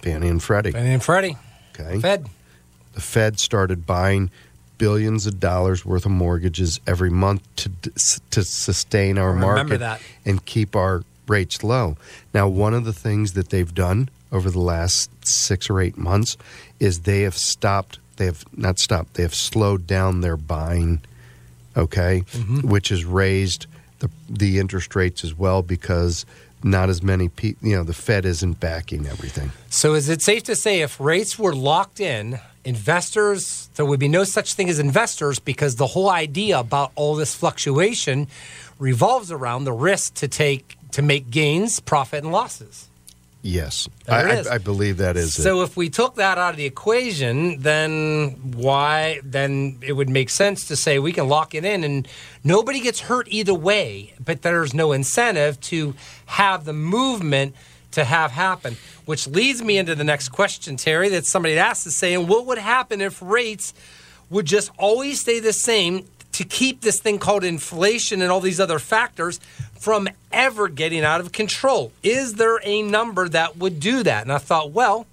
Fannie 0.00 0.28
and 0.28 0.42
Freddie 0.42 0.70
Fannie 0.72 0.94
and 0.94 1.02
Freddie, 1.04 1.36
okay 1.78 2.00
Fed. 2.00 2.26
The 2.96 3.02
Fed 3.02 3.38
started 3.38 3.86
buying 3.86 4.30
billions 4.78 5.26
of 5.26 5.38
dollars 5.38 5.84
worth 5.84 6.06
of 6.06 6.12
mortgages 6.12 6.80
every 6.86 7.10
month 7.10 7.42
to 7.56 7.70
to 8.30 8.42
sustain 8.42 9.18
our 9.18 9.34
market 9.34 9.78
that. 9.78 10.00
and 10.24 10.44
keep 10.44 10.74
our 10.74 11.04
rates 11.28 11.62
low. 11.62 11.96
Now, 12.32 12.48
one 12.48 12.72
of 12.74 12.84
the 12.84 12.92
things 12.92 13.34
that 13.34 13.50
they've 13.50 13.72
done 13.72 14.08
over 14.32 14.50
the 14.50 14.60
last 14.60 15.10
6 15.26 15.70
or 15.70 15.80
8 15.80 15.96
months 15.96 16.36
is 16.80 17.00
they 17.00 17.22
have 17.22 17.36
stopped 17.36 17.98
they 18.16 18.24
have 18.24 18.44
not 18.56 18.78
stopped, 18.78 19.14
they 19.14 19.22
have 19.22 19.34
slowed 19.34 19.86
down 19.86 20.22
their 20.22 20.38
buying, 20.38 21.02
okay? 21.76 22.22
Mm-hmm. 22.32 22.66
Which 22.68 22.88
has 22.88 23.04
raised 23.04 23.66
the 23.98 24.10
the 24.28 24.58
interest 24.58 24.96
rates 24.96 25.22
as 25.22 25.36
well 25.36 25.62
because 25.62 26.24
not 26.64 26.88
as 26.88 27.02
many 27.02 27.28
people, 27.28 27.68
you 27.68 27.76
know, 27.76 27.84
the 27.84 27.92
Fed 27.92 28.24
isn't 28.24 28.58
backing 28.58 29.06
everything. 29.06 29.52
So 29.68 29.94
is 29.94 30.08
it 30.08 30.22
safe 30.22 30.44
to 30.44 30.56
say 30.56 30.80
if 30.80 30.98
rates 30.98 31.38
were 31.38 31.54
locked 31.54 32.00
in, 32.00 32.40
investors 32.66 33.70
there 33.76 33.86
would 33.86 34.00
be 34.00 34.08
no 34.08 34.24
such 34.24 34.54
thing 34.54 34.68
as 34.68 34.78
investors 34.78 35.38
because 35.38 35.76
the 35.76 35.86
whole 35.86 36.10
idea 36.10 36.58
about 36.58 36.92
all 36.94 37.14
this 37.14 37.34
fluctuation 37.34 38.26
revolves 38.78 39.30
around 39.32 39.64
the 39.64 39.72
risk 39.72 40.14
to 40.14 40.28
take 40.28 40.76
to 40.92 41.02
make 41.02 41.30
gains, 41.30 41.80
profit 41.80 42.22
and 42.24 42.32
losses. 42.32 42.88
Yes, 43.42 43.88
I. 44.08 44.22
I, 44.40 44.54
I 44.54 44.58
believe 44.58 44.96
that 44.96 45.16
is 45.16 45.34
So 45.34 45.60
it. 45.60 45.64
if 45.64 45.76
we 45.76 45.88
took 45.88 46.16
that 46.16 46.36
out 46.36 46.50
of 46.50 46.56
the 46.56 46.64
equation, 46.64 47.60
then 47.60 48.30
why? 48.56 49.20
Then 49.22 49.78
it 49.82 49.92
would 49.92 50.08
make 50.08 50.30
sense 50.30 50.66
to 50.68 50.74
say 50.74 50.98
we 50.98 51.12
can 51.12 51.28
lock 51.28 51.54
it 51.54 51.64
in, 51.64 51.84
and 51.84 52.08
nobody 52.42 52.80
gets 52.80 53.00
hurt 53.00 53.28
either 53.30 53.54
way. 53.54 54.14
But 54.18 54.42
there's 54.42 54.74
no 54.74 54.90
incentive 54.92 55.60
to 55.72 55.94
have 56.26 56.64
the 56.64 56.72
movement 56.72 57.54
to 57.96 58.04
have 58.04 58.30
happen. 58.30 58.76
Which 59.04 59.26
leads 59.26 59.62
me 59.62 59.78
into 59.78 59.94
the 59.94 60.04
next 60.04 60.28
question, 60.28 60.76
Terry, 60.76 61.08
that 61.10 61.26
somebody 61.26 61.58
asked 61.58 61.86
is 61.86 61.96
saying, 61.96 62.26
what 62.26 62.46
would 62.46 62.58
happen 62.58 63.00
if 63.00 63.20
rates 63.20 63.74
would 64.30 64.46
just 64.46 64.70
always 64.78 65.20
stay 65.20 65.40
the 65.40 65.52
same 65.52 66.06
to 66.32 66.44
keep 66.44 66.82
this 66.82 67.00
thing 67.00 67.18
called 67.18 67.44
inflation 67.44 68.20
and 68.20 68.30
all 68.30 68.40
these 68.40 68.60
other 68.60 68.78
factors 68.78 69.38
from 69.78 70.08
ever 70.32 70.68
getting 70.68 71.04
out 71.04 71.20
of 71.20 71.32
control? 71.32 71.92
Is 72.02 72.34
there 72.34 72.60
a 72.62 72.82
number 72.82 73.28
that 73.28 73.56
would 73.56 73.80
do 73.80 74.02
that? 74.02 74.22
And 74.22 74.32
I 74.32 74.38
thought, 74.38 74.72
well, 74.72 75.06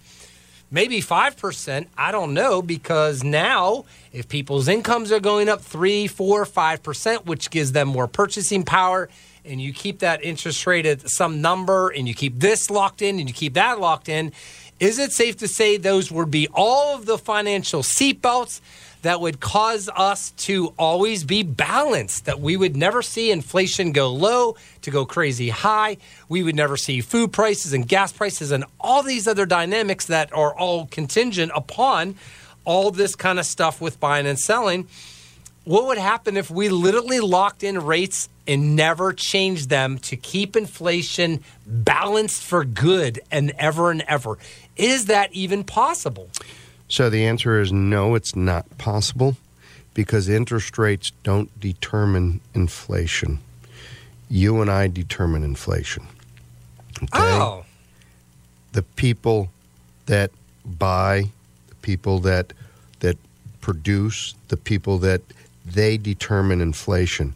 maybe 0.69 1.01
5%. 1.01 1.87
I 1.97 2.11
don't 2.11 2.33
know 2.33 2.61
because 2.61 3.23
now 3.23 3.85
if 4.11 4.27
people's 4.27 4.67
incomes 4.67 5.11
are 5.11 5.21
going 5.21 5.47
up 5.47 5.61
3, 5.61 6.07
4, 6.07 6.45
5%, 6.45 7.25
which 7.25 7.49
gives 7.49 7.71
them 7.71 7.87
more 7.87 8.07
purchasing 8.07 8.63
power, 8.63 9.07
and 9.45 9.61
you 9.61 9.73
keep 9.73 9.99
that 9.99 10.23
interest 10.23 10.65
rate 10.65 10.85
at 10.85 11.09
some 11.09 11.41
number 11.41 11.89
and 11.89 12.07
you 12.07 12.13
keep 12.13 12.39
this 12.39 12.69
locked 12.69 13.01
in 13.01 13.19
and 13.19 13.27
you 13.27 13.33
keep 13.33 13.53
that 13.53 13.79
locked 13.79 14.09
in, 14.09 14.31
is 14.79 14.99
it 14.99 15.11
safe 15.11 15.37
to 15.37 15.47
say 15.47 15.77
those 15.77 16.11
would 16.11 16.31
be 16.31 16.47
all 16.53 16.95
of 16.95 17.05
the 17.05 17.17
financial 17.17 17.81
seatbelts 17.81 18.61
that 19.03 19.19
would 19.19 19.39
cause 19.39 19.89
us 19.95 20.31
to 20.31 20.73
always 20.79 21.25
be 21.25 21.43
balanced, 21.43 22.25
that 22.25 22.39
we 22.39 22.55
would 22.55 22.75
never 22.75 23.01
see 23.01 23.31
inflation 23.31 23.91
go 23.91 24.11
low 24.11 24.55
to 24.81 24.91
go 24.91 25.05
crazy 25.05 25.49
high. 25.49 25.97
We 26.29 26.41
would 26.41 26.55
never 26.55 26.77
see 26.77 27.01
food 27.01 27.33
prices 27.33 27.73
and 27.73 27.87
gas 27.87 28.13
prices 28.13 28.51
and 28.51 28.63
all 28.79 29.03
these 29.03 29.27
other 29.27 29.45
dynamics 29.45 30.05
that 30.05 30.33
are 30.33 30.55
all 30.55 30.87
contingent 30.87 31.51
upon 31.53 32.15
all 32.65 32.91
this 32.91 33.13
kind 33.15 33.39
of 33.39 33.45
stuff 33.45 33.81
with 33.81 33.99
buying 33.99 34.25
and 34.25 34.39
selling. 34.39 34.87
What 35.65 35.85
would 35.87 35.97
happen 35.97 36.35
if 36.35 36.51
we 36.51 36.67
literally 36.69 37.21
locked 37.21 37.63
in 37.63 37.79
rates 37.79 38.27
and 38.45 38.75
never 38.75 39.13
changed 39.13 39.69
them 39.69 39.97
to 39.99 40.17
keep 40.17 40.55
inflation 40.55 41.41
balanced 41.65 42.43
for 42.43 42.65
good 42.65 43.21
and 43.31 43.51
ever 43.57 43.89
and 43.89 44.01
ever? 44.07 44.37
Is 44.75 45.05
that 45.05 45.31
even 45.31 45.63
possible? 45.63 46.29
So 46.89 47.09
the 47.09 47.25
answer 47.25 47.61
is 47.61 47.71
no, 47.71 48.15
it's 48.15 48.35
not 48.35 48.77
possible 48.77 49.37
because 49.93 50.27
interest 50.27 50.77
rates 50.77 51.11
don't 51.23 51.57
determine 51.59 52.41
inflation. 52.53 53.39
You 54.29 54.61
and 54.61 54.69
I 54.69 54.87
determine 54.87 55.43
inflation. 55.43 56.07
Okay? 56.97 57.09
Oh, 57.13 57.65
The 58.73 58.83
people 58.83 59.49
that 60.07 60.31
buy, 60.65 61.29
the 61.67 61.75
people 61.75 62.19
that 62.19 62.51
that 62.99 63.17
produce, 63.61 64.35
the 64.49 64.57
people 64.57 64.97
that 64.99 65.21
they 65.65 65.97
determine 65.97 66.61
inflation. 66.61 67.35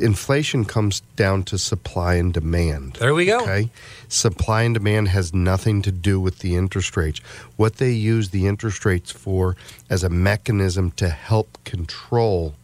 Inflation 0.00 0.64
comes 0.64 1.00
down 1.14 1.44
to 1.44 1.56
supply 1.56 2.14
and 2.14 2.34
demand. 2.34 2.94
There 2.94 3.14
we 3.14 3.26
go. 3.26 3.40
Okay. 3.42 3.70
Supply 4.08 4.62
and 4.62 4.74
demand 4.74 5.08
has 5.08 5.32
nothing 5.32 5.82
to 5.82 5.92
do 5.92 6.18
with 6.18 6.40
the 6.40 6.56
interest 6.56 6.96
rates. 6.96 7.20
What 7.56 7.76
they 7.76 7.92
use 7.92 8.30
the 8.30 8.48
interest 8.48 8.84
rates 8.84 9.12
for 9.12 9.56
as 9.88 10.02
a 10.02 10.08
mechanism 10.08 10.90
to 10.92 11.08
help 11.08 11.58
control 11.64 12.54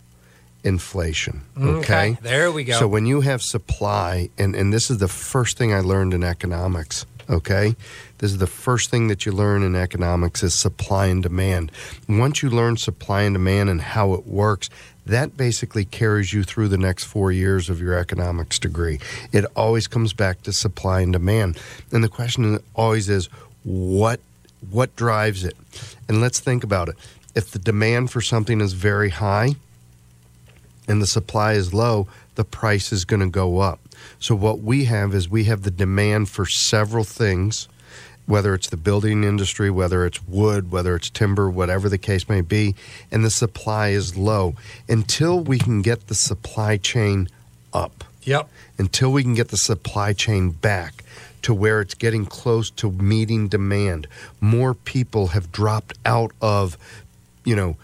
inflation. 0.65 1.43
Mm, 1.57 1.79
okay. 1.79 2.19
There 2.21 2.51
we 2.53 2.65
go. 2.65 2.79
So 2.79 2.89
when 2.89 3.07
you 3.07 3.21
have 3.21 3.43
supply, 3.43 4.31
and, 4.37 4.55
and 4.55 4.73
this 4.73 4.91
is 4.91 4.99
the 4.99 5.09
first 5.09 5.57
thing 5.57 5.73
I 5.73 5.81
learned 5.81 6.15
in 6.15 6.23
economics, 6.25 7.07
okay? 7.31 7.77
This 8.19 8.33
is 8.33 8.39
the 8.39 8.47
first 8.47 8.91
thing 8.91 9.09
that 9.09 9.25
you 9.25 9.33
learn 9.33 9.63
in 9.63 9.75
economics 9.75 10.43
is 10.43 10.55
supply 10.55 11.07
and 11.07 11.23
demand. 11.23 11.73
Once 12.09 12.43
you 12.43 12.51
learn 12.51 12.77
supply 12.77 13.23
and 13.23 13.35
demand 13.35 13.71
and 13.71 13.81
how 13.81 14.13
it 14.13 14.27
works, 14.27 14.69
that 15.07 15.37
basically 15.37 15.85
carries 15.85 16.33
you 16.33 16.43
through 16.43 16.69
the 16.69 16.79
next 16.79 17.05
four 17.05 17.33
years 17.33 17.71
of 17.71 17.81
your 17.81 17.95
economics 17.95 18.59
degree. 18.59 19.01
It 19.33 19.45
always 19.57 19.87
comes 19.87 20.13
back 20.13 20.43
to 20.43 20.53
supply 20.53 21.01
and 21.01 21.13
demand. 21.13 21.59
And 21.93 22.05
the 22.05 22.09
question 22.09 22.59
always 22.75 23.09
is 23.09 23.29
what 23.65 24.21
what 24.71 24.95
drives 24.95 25.43
it? 25.43 25.57
And 26.07 26.21
let's 26.21 26.39
think 26.39 26.63
about 26.63 26.91
it. 26.91 26.97
If 27.35 27.51
the 27.51 27.59
demand 27.59 28.11
for 28.11 28.21
something 28.21 28.61
is 28.61 28.75
very 28.75 29.09
high, 29.09 29.55
and 30.91 31.01
the 31.01 31.07
supply 31.07 31.53
is 31.53 31.73
low, 31.73 32.09
the 32.35 32.45
price 32.45 32.93
is 32.93 33.05
going 33.05 33.21
to 33.21 33.29
go 33.29 33.61
up. 33.61 33.79
So, 34.19 34.35
what 34.35 34.61
we 34.61 34.85
have 34.85 35.15
is 35.15 35.29
we 35.29 35.45
have 35.45 35.63
the 35.63 35.71
demand 35.71 36.29
for 36.29 36.47
several 36.47 37.05
things, 37.05 37.69
whether 38.27 38.55
it's 38.55 38.69
the 38.69 38.77
building 38.77 39.25
industry, 39.25 39.71
whether 39.71 40.05
it's 40.07 40.23
wood, 40.27 40.71
whether 40.71 40.95
it's 40.95 41.11
timber, 41.11 41.51
whatever 41.51 41.89
the 41.89 41.99
case 41.99 42.29
may 42.29 42.41
be, 42.41 42.75
and 43.11 43.25
the 43.25 43.31
supply 43.31 43.89
is 43.89 44.17
low. 44.17 44.55
Until 44.89 45.41
we 45.41 45.59
can 45.59 45.83
get 45.83 46.07
the 46.07 46.15
supply 46.15 46.77
chain 46.77 47.29
up, 47.73 48.05
Yep. 48.25 48.49
until 48.79 49.13
we 49.13 49.23
can 49.23 49.35
get 49.35 49.49
the 49.49 49.57
supply 49.57 50.13
chain 50.13 50.51
back 50.51 51.03
to 51.43 51.55
where 51.55 51.81
it's 51.81 51.95
getting 51.95 52.27
close 52.27 52.71
to 52.71 52.91
meeting 52.93 53.49
demand. 53.49 54.07
More 54.41 54.75
people 54.75 55.29
have 55.29 55.51
dropped 55.51 55.95
out 56.05 56.33
of, 56.41 56.77
you 57.45 57.57
know, 57.57 57.77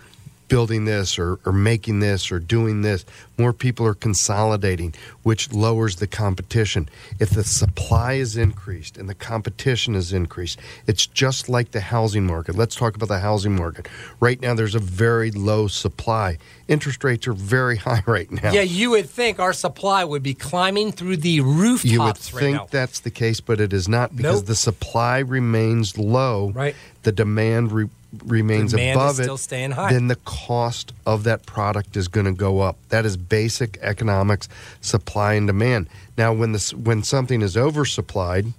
building 0.49 0.85
this 0.85 1.19
or, 1.19 1.39
or 1.45 1.53
making 1.53 2.01
this 2.01 2.31
or 2.31 2.39
doing 2.39 2.83
this. 2.83 3.05
More 3.39 3.53
people 3.53 3.85
are 3.87 3.95
consolidating, 3.95 4.95
which 5.23 5.53
lowers 5.53 5.97
the 5.97 6.07
competition. 6.07 6.89
If 7.21 7.31
the 7.31 7.45
supply 7.45 8.15
is 8.15 8.37
increased 8.37 8.97
and 8.97 9.09
the 9.09 9.15
competition 9.15 9.95
is 9.95 10.13
increased, 10.13 10.59
it's 10.87 11.07
just 11.07 11.49
like 11.49 11.73
the 11.73 11.81
housing 11.81 12.25
market. 12.27 12.55
Let's 12.55 12.75
talk 12.75 12.97
about 12.97 13.09
the 13.09 13.19
housing 13.21 13.55
market. 13.55 13.89
Right 14.21 14.41
now, 14.41 14.55
there's 14.55 14.75
a 14.75 14.79
very 14.81 15.31
low 15.31 15.67
supply. 15.69 16.39
Interest 16.69 17.03
rates 17.05 17.27
are 17.27 17.33
very 17.35 17.77
high 17.87 18.03
right 18.07 18.31
now. 18.31 18.53
Yeah, 18.53 18.63
you 18.63 18.91
would 18.91 19.11
think 19.11 19.39
our 19.39 19.53
supply 19.53 20.05
would 20.05 20.23
be 20.23 20.35
climbing 20.35 20.93
through 20.93 21.19
the 21.19 21.41
rooftops 21.41 21.85
You 21.93 22.01
would 22.01 22.07
right 22.33 22.41
think 22.41 22.57
now. 22.57 22.69
that's 22.71 23.01
the 23.01 23.11
case, 23.11 23.41
but 23.41 23.61
it 23.61 23.73
is 23.73 23.89
not 23.89 24.17
because 24.17 24.41
Nope. 24.41 24.47
the 24.47 24.55
supply 24.57 25.19
remains 25.19 25.99
low. 25.99 26.51
Right. 26.55 26.75
The 27.03 27.13
demand 27.13 27.73
re- 27.73 27.89
remains 28.25 28.75
above 28.75 29.21
it. 29.21 29.37
staying 29.37 29.73
high. 29.73 29.93
Then 29.93 30.09
the 30.09 30.17
cost 30.17 30.93
of 31.05 31.25
that 31.25 31.47
product 31.47 31.97
is 31.97 32.09
going 32.09 32.27
to 32.27 32.33
go 32.33 32.61
up. 32.61 32.77
That 32.89 33.05
is 33.05 33.17
basic 33.17 33.79
economics, 33.81 34.49
supply 34.81 35.35
and 35.35 35.47
demand. 35.47 35.89
Now, 36.17 36.33
when 36.33 36.53
this 36.53 36.73
when 36.73 37.03
something 37.03 37.43
is 37.43 37.57
oversupplied, 37.57 38.53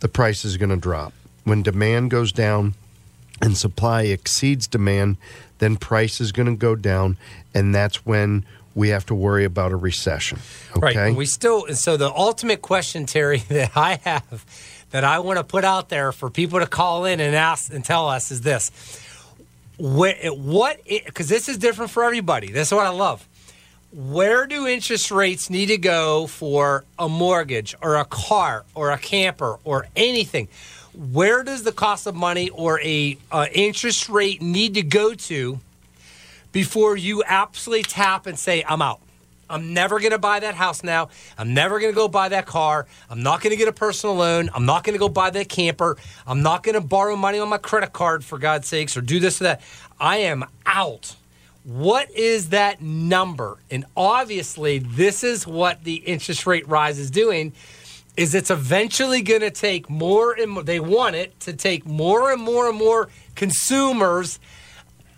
the 0.00 0.08
price 0.08 0.44
is 0.44 0.56
going 0.56 0.70
to 0.70 0.76
drop. 0.76 1.12
When 1.44 1.62
demand 1.62 2.10
goes 2.10 2.32
down 2.32 2.74
and 3.40 3.56
supply 3.56 4.02
exceeds 4.02 4.66
demand, 4.66 5.16
then 5.58 5.76
price 5.76 6.20
is 6.20 6.32
going 6.32 6.46
to 6.46 6.56
go 6.56 6.74
down, 6.74 7.16
and 7.54 7.74
that's 7.74 8.04
when 8.06 8.44
we 8.74 8.88
have 8.90 9.04
to 9.06 9.14
worry 9.14 9.44
about 9.44 9.72
a 9.72 9.76
recession. 9.76 10.38
Okay. 10.72 10.80
Right. 10.80 10.96
And 10.96 11.16
we 11.16 11.26
still, 11.26 11.66
so 11.74 11.96
the 11.96 12.10
ultimate 12.10 12.62
question, 12.62 13.06
Terry, 13.06 13.38
that 13.48 13.72
I 13.76 13.96
have 14.04 14.44
that 14.90 15.04
I 15.04 15.20
want 15.20 15.38
to 15.38 15.44
put 15.44 15.64
out 15.64 15.88
there 15.88 16.12
for 16.12 16.30
people 16.30 16.60
to 16.60 16.66
call 16.66 17.04
in 17.04 17.20
and 17.20 17.34
ask 17.34 17.72
and 17.72 17.84
tell 17.84 18.08
us 18.08 18.30
is 18.30 18.40
this. 18.40 18.70
What, 19.78 20.16
because 20.86 21.28
this 21.28 21.48
is 21.48 21.58
different 21.58 21.90
for 21.90 22.04
everybody. 22.04 22.50
This 22.52 22.68
is 22.68 22.74
what 22.74 22.86
I 22.86 22.90
love. 22.90 23.26
Where 23.92 24.46
do 24.46 24.66
interest 24.66 25.10
rates 25.10 25.50
need 25.50 25.66
to 25.66 25.78
go 25.78 26.26
for 26.26 26.84
a 26.98 27.08
mortgage 27.08 27.74
or 27.82 27.96
a 27.96 28.04
car 28.04 28.64
or 28.74 28.90
a 28.90 28.98
camper 28.98 29.58
or 29.64 29.86
anything? 29.96 30.48
Where 30.92 31.42
does 31.42 31.62
the 31.62 31.72
cost 31.72 32.06
of 32.06 32.14
money 32.14 32.50
or 32.50 32.80
a 32.82 33.16
interest 33.52 34.08
rate 34.08 34.42
need 34.42 34.74
to 34.74 34.82
go 34.82 35.14
to 35.14 35.60
before 36.52 36.96
you 36.96 37.22
absolutely 37.26 37.84
tap 37.84 38.26
and 38.26 38.38
say, 38.38 38.64
I'm 38.68 38.82
out. 38.82 39.00
I'm 39.50 39.74
never 39.74 39.98
going 39.98 40.12
to 40.12 40.18
buy 40.18 40.40
that 40.40 40.54
house 40.54 40.84
now. 40.84 41.08
I'm 41.36 41.52
never 41.52 41.80
going 41.80 41.92
to 41.92 41.96
go 41.96 42.08
buy 42.08 42.28
that 42.28 42.46
car. 42.46 42.86
I'm 43.10 43.22
not 43.22 43.40
going 43.42 43.50
to 43.50 43.56
get 43.56 43.68
a 43.68 43.72
personal 43.72 44.14
loan. 44.14 44.48
I'm 44.54 44.64
not 44.64 44.84
going 44.84 44.94
to 44.94 44.98
go 44.98 45.08
buy 45.08 45.30
that 45.30 45.48
camper. 45.48 45.96
I'm 46.26 46.42
not 46.42 46.62
going 46.62 46.74
to 46.74 46.80
borrow 46.80 47.16
money 47.16 47.38
on 47.38 47.48
my 47.48 47.58
credit 47.58 47.92
card, 47.92 48.24
for 48.24 48.38
God's 48.38 48.68
sakes, 48.68 48.96
or 48.96 49.00
do 49.00 49.18
this 49.18 49.40
or 49.40 49.44
that. 49.44 49.60
I 49.98 50.18
am 50.18 50.44
out. 50.64 51.16
What 51.64 52.10
is 52.12 52.50
that 52.50 52.80
number? 52.80 53.58
And 53.70 53.84
obviously, 53.96 54.78
this 54.78 55.22
is 55.22 55.46
what 55.46 55.84
the 55.84 55.96
interest 55.96 56.46
rate 56.46 56.66
rise 56.68 56.98
is 56.98 57.10
doing. 57.10 57.52
Is 58.16 58.34
it's 58.34 58.50
eventually 58.50 59.22
going 59.22 59.42
to 59.42 59.50
take 59.50 59.88
more 59.88 60.32
and 60.32 60.52
more, 60.52 60.62
they 60.62 60.80
want 60.80 61.16
it 61.16 61.38
to 61.40 61.52
take 61.52 61.86
more 61.86 62.32
and 62.32 62.42
more 62.42 62.68
and 62.68 62.78
more 62.78 63.08
consumers 63.34 64.40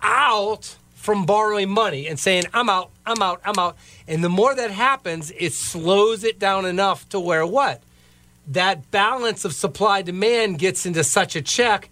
out 0.03 0.77
from 1.03 1.27
borrowing 1.27 1.69
money 1.69 2.07
and 2.07 2.17
saying, 2.17 2.45
I'm 2.55 2.69
out, 2.69 2.91
I'm 3.05 3.21
out, 3.21 3.41
I'm 3.45 3.59
out. 3.59 3.77
And 4.07 4.23
the 4.23 4.29
more 4.29 4.55
that 4.55 4.71
happens, 4.71 5.33
it 5.37 5.53
slows 5.53 6.23
it 6.23 6.39
down 6.39 6.65
enough 6.65 7.09
to 7.09 7.19
where 7.19 7.45
what? 7.45 7.83
That 8.47 8.89
balance 8.93 9.45
of 9.45 9.53
supply 9.53 10.03
demand 10.03 10.61
gets 10.61 10.87
into 10.87 11.03
such 11.03 11.35
a 11.35 11.43
check 11.43 11.91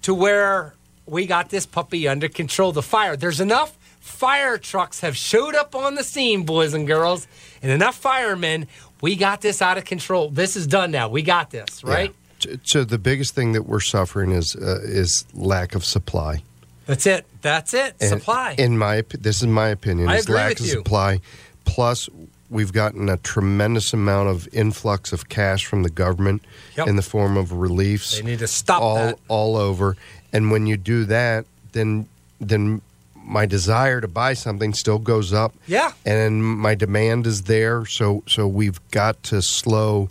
to 0.00 0.14
where 0.14 0.72
we 1.04 1.26
got 1.26 1.50
this 1.50 1.66
puppy 1.66 2.08
under 2.08 2.26
control. 2.26 2.72
The 2.72 2.82
fire. 2.82 3.16
There's 3.16 3.40
enough 3.40 3.76
fire 4.00 4.56
trucks 4.56 5.00
have 5.00 5.14
showed 5.14 5.54
up 5.54 5.74
on 5.74 5.94
the 5.94 6.02
scene, 6.02 6.44
boys 6.44 6.72
and 6.72 6.86
girls, 6.86 7.28
and 7.60 7.70
enough 7.70 7.96
firemen. 7.96 8.66
We 9.02 9.14
got 9.14 9.42
this 9.42 9.60
out 9.60 9.76
of 9.76 9.84
control. 9.84 10.30
This 10.30 10.56
is 10.56 10.66
done 10.66 10.90
now. 10.90 11.10
We 11.10 11.20
got 11.20 11.50
this, 11.50 11.84
right? 11.84 12.14
Yeah. 12.46 12.56
So 12.62 12.84
the 12.84 12.98
biggest 12.98 13.34
thing 13.34 13.52
that 13.52 13.64
we're 13.64 13.80
suffering 13.80 14.30
is 14.30 14.56
uh, 14.56 14.80
is 14.84 15.26
lack 15.34 15.74
of 15.74 15.84
supply. 15.84 16.42
That's 16.88 17.06
it. 17.06 17.26
That's 17.42 17.74
it. 17.74 17.94
And 18.00 18.08
Supply. 18.08 18.54
In 18.56 18.78
my 18.78 19.04
this 19.10 19.42
is 19.42 19.46
my 19.46 19.68
opinion. 19.68 20.08
I 20.08 20.16
agree 20.16 20.34
lack 20.36 20.48
with 20.48 20.60
of 20.60 20.66
you. 20.66 20.72
supply. 20.72 21.20
Plus, 21.66 22.08
we've 22.48 22.72
gotten 22.72 23.10
a 23.10 23.18
tremendous 23.18 23.92
amount 23.92 24.30
of 24.30 24.48
influx 24.54 25.12
of 25.12 25.28
cash 25.28 25.66
from 25.66 25.82
the 25.82 25.90
government 25.90 26.42
Yep. 26.78 26.88
in 26.88 26.96
the 26.96 27.02
form 27.02 27.36
of 27.36 27.52
reliefs. 27.52 28.16
They 28.16 28.22
need 28.24 28.38
to 28.38 28.46
stop 28.46 28.80
all 28.80 28.94
that. 28.96 29.18
all 29.28 29.56
over. 29.56 29.96
And 30.32 30.50
when 30.50 30.66
you 30.66 30.78
do 30.78 31.04
that, 31.04 31.44
then 31.72 32.08
then 32.40 32.80
my 33.14 33.44
desire 33.44 34.00
to 34.00 34.08
buy 34.08 34.32
something 34.32 34.72
still 34.72 34.98
goes 34.98 35.34
up. 35.34 35.52
Yeah. 35.66 35.92
And 36.06 36.42
my 36.42 36.74
demand 36.74 37.26
is 37.26 37.42
there. 37.42 37.84
So 37.84 38.22
so 38.26 38.48
we've 38.48 38.80
got 38.90 39.22
to 39.24 39.42
slow 39.42 40.08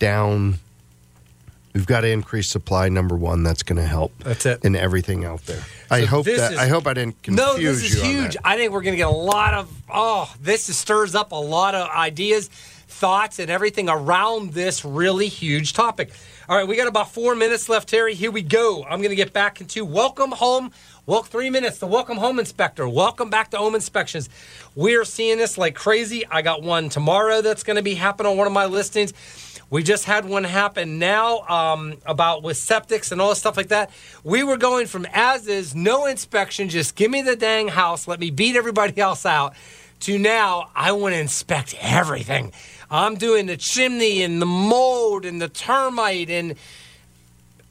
down. 0.00 0.58
We've 1.76 1.84
got 1.86 2.00
to 2.00 2.08
increase 2.08 2.48
supply. 2.48 2.88
Number 2.88 3.14
one, 3.16 3.42
that's 3.42 3.62
going 3.62 3.76
to 3.76 3.86
help. 3.86 4.10
That's 4.20 4.46
it. 4.46 4.64
And 4.64 4.74
everything 4.74 5.26
out 5.26 5.44
there. 5.44 5.62
I 5.90 6.06
hope 6.06 6.24
that 6.24 6.52
is- 6.52 6.58
I 6.58 6.68
hope 6.68 6.86
I 6.86 6.94
didn't 6.94 7.22
confuse 7.22 7.58
you. 7.58 7.66
No, 7.66 7.72
this 7.74 7.92
is 7.92 8.02
huge. 8.02 8.36
I 8.42 8.56
think 8.56 8.72
we're 8.72 8.80
going 8.80 8.94
to 8.94 8.96
get 8.96 9.08
a 9.08 9.10
lot 9.10 9.52
of 9.52 9.70
oh, 9.92 10.32
this 10.40 10.70
is- 10.70 10.78
stirs 10.78 11.14
up 11.14 11.32
a 11.32 11.36
lot 11.36 11.74
of 11.74 11.90
ideas, 11.90 12.48
thoughts, 12.88 13.38
and 13.38 13.50
everything 13.50 13.90
around 13.90 14.54
this 14.54 14.86
really 14.86 15.28
huge 15.28 15.74
topic. 15.74 16.12
All 16.48 16.56
right, 16.56 16.66
we 16.66 16.76
got 16.76 16.88
about 16.88 17.12
four 17.12 17.34
minutes 17.34 17.68
left, 17.68 17.90
Terry. 17.90 18.14
Here 18.14 18.30
we 18.30 18.40
go. 18.40 18.82
I'm 18.84 19.00
going 19.00 19.10
to 19.10 19.14
get 19.16 19.34
back 19.34 19.60
into 19.60 19.84
welcome 19.84 20.30
home. 20.30 20.70
Well, 21.04 21.24
three 21.24 21.50
minutes. 21.50 21.76
The 21.78 21.86
welcome 21.86 22.16
home 22.16 22.38
inspector. 22.38 22.88
Welcome 22.88 23.28
back 23.28 23.50
to 23.50 23.58
home 23.58 23.74
inspections. 23.74 24.30
We 24.74 24.96
are 24.96 25.04
seeing 25.04 25.36
this 25.36 25.58
like 25.58 25.74
crazy. 25.74 26.26
I 26.26 26.40
got 26.40 26.62
one 26.62 26.88
tomorrow 26.88 27.42
that's 27.42 27.64
going 27.64 27.76
to 27.76 27.82
be 27.82 27.96
happening 27.96 28.32
on 28.32 28.38
one 28.38 28.46
of 28.46 28.52
my 28.54 28.64
listings. 28.64 29.12
We 29.68 29.82
just 29.82 30.04
had 30.04 30.24
one 30.24 30.44
happen 30.44 31.00
now 31.00 31.40
um, 31.40 31.96
about 32.06 32.44
with 32.44 32.56
septics 32.56 33.10
and 33.10 33.20
all 33.20 33.30
this 33.30 33.40
stuff 33.40 33.56
like 33.56 33.68
that. 33.68 33.90
We 34.22 34.44
were 34.44 34.56
going 34.56 34.86
from 34.86 35.06
as 35.12 35.48
is, 35.48 35.74
no 35.74 36.06
inspection, 36.06 36.68
just 36.68 36.94
give 36.94 37.10
me 37.10 37.22
the 37.22 37.34
dang 37.34 37.68
house, 37.68 38.06
let 38.06 38.20
me 38.20 38.30
beat 38.30 38.54
everybody 38.54 39.00
else 39.00 39.26
out, 39.26 39.54
to 40.00 40.18
now 40.18 40.70
I 40.74 40.92
want 40.92 41.14
to 41.14 41.20
inspect 41.20 41.74
everything. 41.80 42.52
I'm 42.90 43.16
doing 43.16 43.46
the 43.46 43.56
chimney 43.56 44.22
and 44.22 44.40
the 44.40 44.46
mold 44.46 45.24
and 45.24 45.42
the 45.42 45.48
termite 45.48 46.30
and 46.30 46.54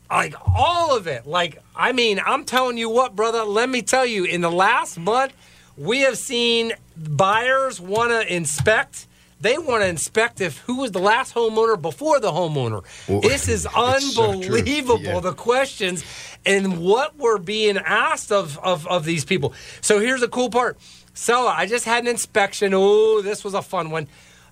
like 0.09 0.35
all 0.45 0.97
of 0.97 1.07
it. 1.07 1.25
Like, 1.25 1.61
I 1.75 1.93
mean, 1.93 2.19
I'm 2.23 2.43
telling 2.43 2.77
you 2.77 2.89
what, 2.89 3.15
brother, 3.15 3.43
let 3.43 3.69
me 3.69 3.81
tell 3.81 4.05
you, 4.05 4.25
in 4.25 4.41
the 4.41 4.51
last 4.51 4.99
month, 4.99 5.33
we 5.77 6.01
have 6.01 6.17
seen 6.17 6.73
buyers 6.97 7.79
want 7.79 8.11
to 8.11 8.33
inspect 8.33 9.07
They 9.45 9.59
want 9.59 9.83
to 9.83 9.87
inspect 9.87 10.41
if 10.41 10.57
who 10.61 10.77
was 10.77 10.91
the 10.91 10.99
last 10.99 11.35
homeowner 11.35 11.79
before 11.79 12.19
the 12.19 12.31
homeowner. 12.31 12.83
Well, 13.07 13.21
this 13.21 13.47
is 13.47 13.67
it's 13.77 14.15
so 14.15 14.31
unbelievable. 14.31 14.99
Yeah. 15.03 15.19
The 15.19 15.33
questions 15.33 16.03
and 16.47 16.79
what 16.79 17.15
we're 17.15 17.37
being 17.37 17.77
asked 17.77 18.31
of, 18.31 18.57
of 18.57 18.87
of 18.87 19.05
these 19.05 19.23
people. 19.23 19.53
So 19.81 19.99
here's 19.99 20.21
the 20.21 20.27
cool 20.27 20.49
part. 20.49 20.79
Seller, 21.13 21.53
I 21.55 21.67
just 21.67 21.85
had 21.85 22.03
an 22.05 22.09
inspection. 22.09 22.73
Oh, 22.73 23.21
this 23.21 23.43
was 23.43 23.53
a 23.53 23.61
fun 23.61 23.91
one. 23.91 24.07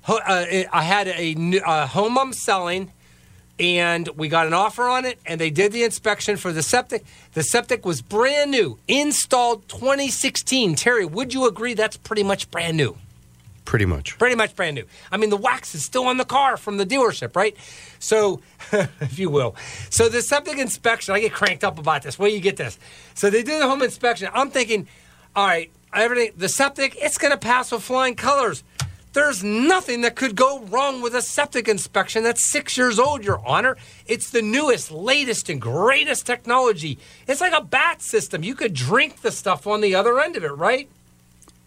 Uh, 0.08 0.46
I 0.72 0.84
had 0.84 1.08
a 1.08 1.60
uh, 1.66 1.88
home 1.88 2.20
I'm 2.20 2.32
selling 2.32 2.92
and 3.60 4.08
we 4.16 4.28
got 4.28 4.46
an 4.46 4.54
offer 4.54 4.84
on 4.84 5.06
it 5.06 5.18
and 5.26 5.42
they 5.42 5.50
did 5.50 5.72
the 5.72 5.84
inspection 5.84 6.38
for 6.38 6.52
the 6.52 6.62
septic 6.62 7.04
the 7.34 7.44
septic 7.44 7.86
was 7.86 8.02
brand 8.02 8.50
new 8.50 8.80
installed 8.88 9.68
2016 9.70 10.74
terry 10.74 11.06
would 11.06 11.36
you 11.36 11.48
agree 11.48 11.76
that's 11.76 11.96
pretty 11.96 12.24
much 12.24 12.50
brand 12.50 12.76
new 12.76 12.98
Pretty 13.66 13.86
much. 13.86 14.18
pretty 14.18 14.36
much 14.36 14.56
brand 14.56 14.76
new 14.76 14.86
i 15.12 15.18
mean 15.18 15.30
the 15.30 15.38
wax 15.38 15.74
is 15.74 15.84
still 15.84 16.06
on 16.06 16.18
the 16.18 16.26
car 16.26 16.58
from 16.58 16.78
the 16.78 16.86
dealership 16.86 17.36
right 17.36 17.56
so 17.98 18.42
if 18.72 19.18
you 19.18 19.30
will 19.30 19.56
so 19.90 20.10
the 20.10 20.22
septic 20.22 20.58
inspection 20.58 21.16
i 21.16 21.20
get 21.20 21.34
cranked 21.34 21.64
up 21.64 21.80
about 21.80 22.04
this 22.04 22.20
where 22.20 22.30
you 22.30 22.40
get 22.40 22.58
this 22.58 22.78
so 23.14 23.30
they 23.30 23.42
did 23.42 23.62
the 23.62 23.68
home 23.68 23.82
inspection 23.82 24.30
i'm 24.34 24.50
thinking 24.50 24.88
all 25.36 25.48
right 25.48 25.72
everything 25.94 26.32
the 26.38 26.50
septic 26.50 26.96
it's 27.02 27.18
going 27.18 27.32
to 27.32 27.38
pass 27.38 27.72
with 27.72 27.82
flying 27.82 28.16
colors 28.16 28.64
there's 29.14 29.44
nothing 29.44 30.02
that 30.02 30.16
could 30.16 30.36
go 30.36 30.62
wrong 30.62 31.02
with 31.02 31.14
a 31.14 31.22
septic 31.22 31.68
inspection 31.68 32.24
that's 32.24 32.50
six 32.52 32.76
years 32.76 32.98
old, 32.98 33.24
Your 33.24 33.40
Honor. 33.46 33.78
It's 34.08 34.32
the 34.32 34.42
newest, 34.42 34.92
latest, 34.92 35.52
and 35.52 35.62
greatest 35.62 36.26
technology. 36.26 36.98
It's 37.28 37.40
like 37.40 37.54
a 37.54 37.62
BAT 37.62 38.02
system. 38.02 38.44
You 38.44 38.56
could 38.56 38.74
drink 38.74 39.22
the 39.22 39.32
stuff 39.32 39.68
on 39.68 39.82
the 39.82 39.94
other 39.94 40.20
end 40.20 40.36
of 40.36 40.44
it, 40.44 40.48
right? 40.48 40.90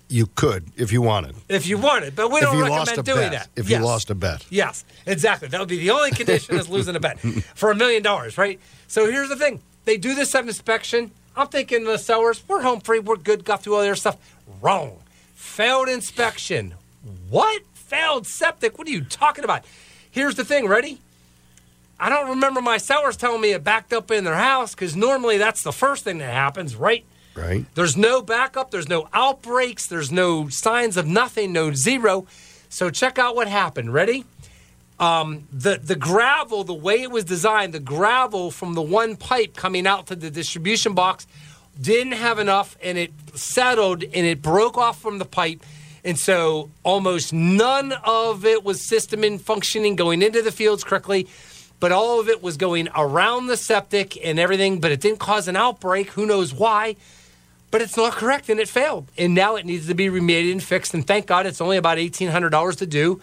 You 0.09 0.27
could 0.27 0.65
if 0.77 0.93
you 0.93 1.03
wanted. 1.03 1.35
If 1.49 1.67
you 1.67 1.79
wanted, 1.79 2.15
but 2.15 2.31
we 2.31 2.39
If 2.39 2.45
don't 2.45 2.61
recommend 2.63 3.05
doing 3.05 3.19
bet. 3.19 3.33
that. 3.33 3.49
If 3.57 3.69
Yes. 3.69 3.81
you 3.81 3.85
lost 3.87 4.11
a 4.11 4.15
bet. 4.15 4.45
Yes, 4.51 4.85
exactly. 5.05 5.49
That 5.49 5.59
would 5.59 5.69
be 5.69 5.79
the 5.79 5.91
only 5.91 6.13
condition 6.13 6.57
is 6.57 6.69
losing 6.69 6.95
a 6.95 7.01
bet 7.01 7.19
for 7.57 7.71
a 7.73 7.75
million 7.75 8.03
dollars, 8.03 8.39
right? 8.39 8.61
So 8.87 9.11
here's 9.11 9.29
the 9.29 9.37
thing: 9.37 9.61
they 9.85 9.97
do 9.97 10.15
this 10.15 10.35
inspection. 10.35 11.11
I'm 11.37 11.49
thinking 11.49 11.85
the 11.85 11.99
sellers, 11.99 12.43
we're 12.49 12.63
home 12.63 12.81
free, 12.81 12.99
we're 13.01 13.17
good, 13.17 13.45
got 13.45 13.63
through 13.63 13.75
all 13.75 13.83
their 13.83 13.97
stuff. 13.97 14.17
Wrong. 14.63 14.97
Failed 15.35 15.89
inspection. 15.89 16.75
What? 17.29 17.63
Failed 17.75 18.27
septic? 18.27 18.79
What 18.79 18.87
are 18.89 18.91
you 18.91 19.03
talking 19.05 19.45
about? 19.45 19.65
Here's 20.11 20.35
the 20.37 20.45
thing. 20.45 20.67
Ready? 20.67 21.01
I 22.01 22.09
don't 22.09 22.29
remember 22.31 22.61
my 22.63 22.77
sellers 22.79 23.17
telling 23.17 23.41
me 23.41 23.53
it 23.53 23.65
backed 23.65 23.93
up 23.93 24.11
in 24.11 24.25
their 24.25 24.35
house 24.37 24.75
because 24.75 24.95
normally 24.97 25.37
that's 25.39 25.63
the 25.63 25.73
first 25.73 26.05
thing 26.05 26.19
that 26.19 26.33
happens, 26.33 26.77
right? 26.77 27.05
Right? 27.37 27.67
There's 27.75 27.97
no 27.97 28.23
backup, 28.23 28.71
there's 28.71 28.89
no 28.89 29.09
outbreaks, 29.13 29.87
there's 29.87 30.11
no 30.11 30.49
signs 30.49 30.97
of 30.97 31.07
nothing, 31.07 31.53
no 31.53 31.73
zero. 31.73 32.27
So 32.71 32.91
check 32.91 33.19
out 33.19 33.37
what 33.37 33.47
happened. 33.47 33.93
Ready? 33.93 34.25
Um, 34.99 35.47
the 35.53 35.79
the 35.79 35.97
gravel, 35.97 36.65
the 36.65 36.73
way 36.73 37.03
it 37.03 37.11
was 37.11 37.25
designed, 37.25 37.75
the 37.75 37.81
gravel 37.81 38.51
from 38.51 38.73
the 38.73 38.81
one 38.81 39.17
pipe 39.17 39.55
coming 39.55 39.87
out 39.87 40.07
to 40.07 40.17
the 40.17 40.31
distribution 40.31 40.95
box 40.95 41.27
didn't 41.79 42.15
have 42.15 42.39
enough, 42.39 42.79
and 42.83 42.97
it 42.97 43.13
settled 43.35 44.03
and 44.03 44.27
it 44.27 44.41
broke 44.41 44.79
off 44.79 44.99
from 44.99 45.19
the 45.19 45.27
pipe, 45.27 45.63
and 46.03 46.19
so 46.19 46.71
almost 46.83 47.35
none 47.35 47.93
of 48.05 48.47
it 48.47 48.65
was 48.65 48.89
system 48.89 49.23
in 49.23 49.39
functioning 49.39 49.97
going 49.97 50.23
into 50.23 50.41
the 50.41 50.53
fields 50.53 50.83
correctly. 50.83 51.29
But 51.79 51.93
all 51.93 52.19
of 52.19 52.31
it 52.31 52.43
was 52.43 52.57
going 52.57 52.89
around 52.97 53.49
the 53.49 53.57
septic 53.59 54.17
and 54.25 54.39
everything, 54.39 54.81
but 54.81 54.93
it 54.93 55.01
didn't 55.03 55.19
cause 55.19 55.47
an 55.47 55.57
outbreak. 55.57 56.09
Who 56.13 56.25
knows 56.25 56.55
why? 56.55 56.97
But 57.77 57.83
it's 57.83 57.99
not 57.99 58.15
correct 58.15 58.49
and 58.49 58.59
it 58.59 58.71
failed. 58.71 59.13
And 59.19 59.35
now 59.35 59.57
it 59.57 59.67
needs 59.67 59.87
to 59.89 59.95
be 59.95 60.07
remediated 60.07 60.53
and 60.53 60.63
fixed. 60.63 60.95
And 60.95 61.07
thank 61.07 61.27
God 61.27 61.45
it's 61.45 61.61
only 61.61 61.77
about 61.77 61.99
$1,800 61.99 62.77
to 62.77 62.87
do. 62.87 63.21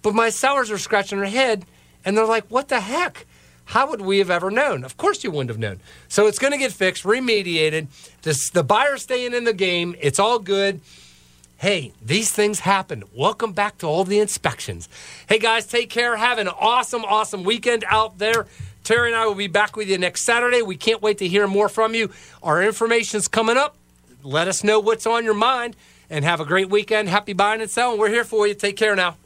But 0.00 0.14
my 0.14 0.30
sellers 0.30 0.70
are 0.70 0.78
scratching 0.78 1.18
their 1.18 1.26
head 1.26 1.64
and 2.04 2.16
they're 2.16 2.24
like, 2.24 2.46
what 2.46 2.68
the 2.68 2.78
heck? 2.78 3.26
How 3.64 3.90
would 3.90 4.00
we 4.00 4.18
have 4.18 4.30
ever 4.30 4.48
known? 4.48 4.84
Of 4.84 4.96
course 4.96 5.24
you 5.24 5.32
wouldn't 5.32 5.50
have 5.50 5.58
known. 5.58 5.80
So 6.06 6.28
it's 6.28 6.38
going 6.38 6.52
to 6.52 6.56
get 6.56 6.70
fixed, 6.70 7.02
remediated. 7.02 7.88
This, 8.22 8.48
the 8.48 8.62
buyer's 8.62 9.02
staying 9.02 9.34
in 9.34 9.42
the 9.42 9.52
game. 9.52 9.96
It's 10.00 10.20
all 10.20 10.38
good. 10.38 10.80
Hey, 11.56 11.92
these 12.00 12.30
things 12.30 12.60
happen. 12.60 13.02
Welcome 13.12 13.54
back 13.54 13.76
to 13.78 13.88
all 13.88 14.04
the 14.04 14.20
inspections. 14.20 14.88
Hey 15.28 15.40
guys, 15.40 15.66
take 15.66 15.90
care. 15.90 16.14
Have 16.14 16.38
an 16.38 16.46
awesome, 16.46 17.04
awesome 17.04 17.42
weekend 17.42 17.84
out 17.88 18.18
there. 18.18 18.46
Terry 18.84 19.08
and 19.08 19.16
I 19.16 19.26
will 19.26 19.34
be 19.34 19.48
back 19.48 19.74
with 19.74 19.88
you 19.88 19.98
next 19.98 20.22
Saturday. 20.22 20.62
We 20.62 20.76
can't 20.76 21.02
wait 21.02 21.18
to 21.18 21.26
hear 21.26 21.48
more 21.48 21.68
from 21.68 21.92
you. 21.96 22.12
Our 22.40 22.62
information's 22.62 23.26
coming 23.26 23.56
up. 23.56 23.76
Let 24.26 24.48
us 24.48 24.64
know 24.64 24.80
what's 24.80 25.06
on 25.06 25.24
your 25.24 25.34
mind 25.34 25.76
and 26.10 26.24
have 26.24 26.40
a 26.40 26.44
great 26.44 26.68
weekend. 26.68 27.08
Happy 27.08 27.32
buying 27.32 27.60
and 27.60 27.70
selling. 27.70 28.00
We're 28.00 28.08
here 28.08 28.24
for 28.24 28.44
you. 28.44 28.54
Take 28.54 28.76
care 28.76 28.96
now. 28.96 29.16